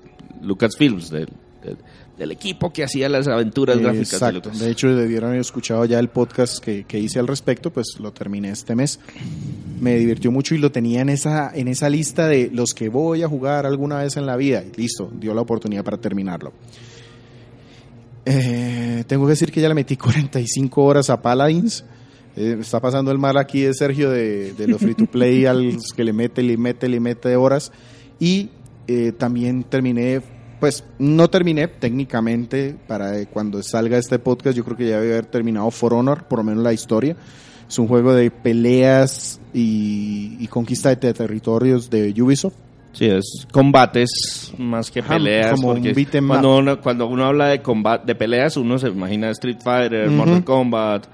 [0.42, 1.28] Lucasfilms, del,
[1.64, 1.78] del,
[2.18, 4.32] del equipo que hacía las aventuras gráficas de.
[4.34, 4.60] Lucas.
[4.60, 8.12] De hecho, debieron haber escuchado ya el podcast que, que hice al respecto, pues lo
[8.14, 9.00] terminé este mes.
[9.80, 13.24] Me divirtió mucho y lo tenía en esa, en esa lista de los que voy
[13.24, 14.64] a jugar alguna vez en la vida.
[14.64, 16.54] Y listo, dio la oportunidad para terminarlo.
[18.26, 21.86] Eh, tengo que decir que ya le metí 45 horas a Paladins.
[22.36, 25.78] Eh, está pasando el mal aquí de Sergio de, de los free to play al
[25.96, 27.72] que le mete, le mete, le mete horas.
[28.20, 28.50] Y
[28.88, 30.22] eh, también terminé,
[30.60, 34.58] pues no terminé técnicamente para eh, cuando salga este podcast.
[34.58, 37.16] Yo creo que ya debe haber terminado For Honor, por lo menos la historia.
[37.68, 42.54] Es un juego de peleas y, y conquista de territorios de Ubisoft.
[42.96, 45.52] Sí, es combates más que peleas.
[45.52, 45.82] como un
[46.28, 50.16] cuando, uno, cuando uno habla de combat, de peleas, uno se imagina Street Fighter, Ujú.
[50.16, 51.08] Mortal Kombat,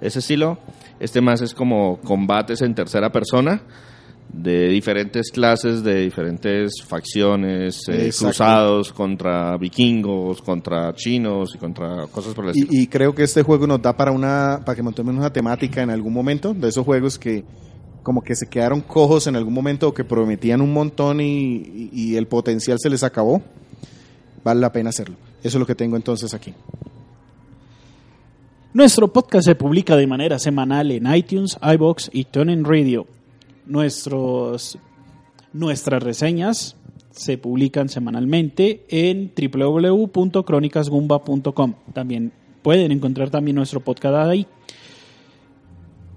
[0.00, 0.58] ese estilo.
[1.00, 3.62] Este más es como combates en tercera persona
[4.32, 12.34] de diferentes clases, de diferentes facciones, eh, cruzados contra vikingos, contra chinos y contra cosas
[12.34, 12.68] por el estilo.
[12.70, 15.82] Y, y creo que este juego nos da para una para que montemos una temática
[15.82, 17.44] en algún momento de esos juegos que
[18.02, 21.90] como que se quedaron cojos en algún momento o que prometían un montón y, y-
[21.92, 23.42] y el potencial se les acabó.
[24.44, 25.16] Vale la pena hacerlo.
[25.42, 26.54] Eso es lo que tengo entonces aquí.
[28.74, 33.06] Nuestro podcast se publica de manera semanal en iTunes, iBox y TuneIn Radio.
[33.64, 34.78] Nuestros,
[35.54, 36.76] nuestras reseñas
[37.10, 41.74] se publican semanalmente en www.cronicasgumba.com.
[41.94, 44.46] También pueden encontrar también nuestro podcast ahí.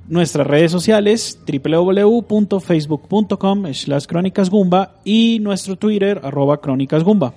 [0.10, 7.34] Nuestras redes sociales www.facebook.com slash crónicasgumba y nuestro Twitter arroba crónicasgumba.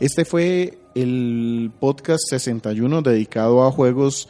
[0.00, 4.28] Este fue el podcast 61 dedicado a juegos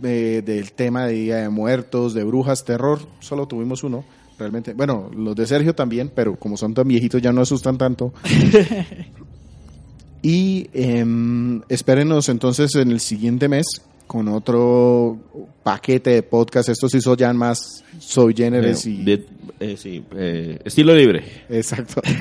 [0.00, 3.00] de- del tema de Día de Muertos, de brujas, terror.
[3.20, 4.04] Solo tuvimos uno,
[4.38, 4.74] realmente.
[4.74, 8.12] Bueno, los de Sergio también, pero como son tan viejitos ya no asustan tanto.
[10.22, 13.66] y em, espérenos entonces en el siguiente mes
[14.06, 15.18] con otro
[15.62, 16.68] paquete de podcast.
[16.68, 19.04] Estos sí son ya más soy generes Eh, y...
[19.04, 19.26] de-
[19.60, 21.24] eh, sí, eh, estilo libre.
[21.48, 22.02] Exacto.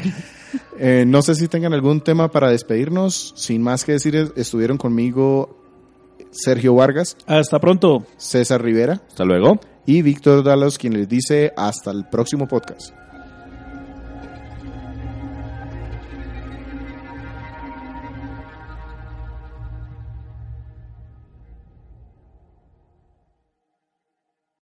[0.80, 3.34] Eh, no sé si tengan algún tema para despedirnos.
[3.36, 5.58] Sin más que decir, estuvieron conmigo
[6.32, 8.06] Sergio Vargas, Hasta pronto.
[8.18, 9.60] César Rivera Hasta luego.
[9.86, 12.94] y Víctor Dalos, quien les dice hasta el próximo podcast.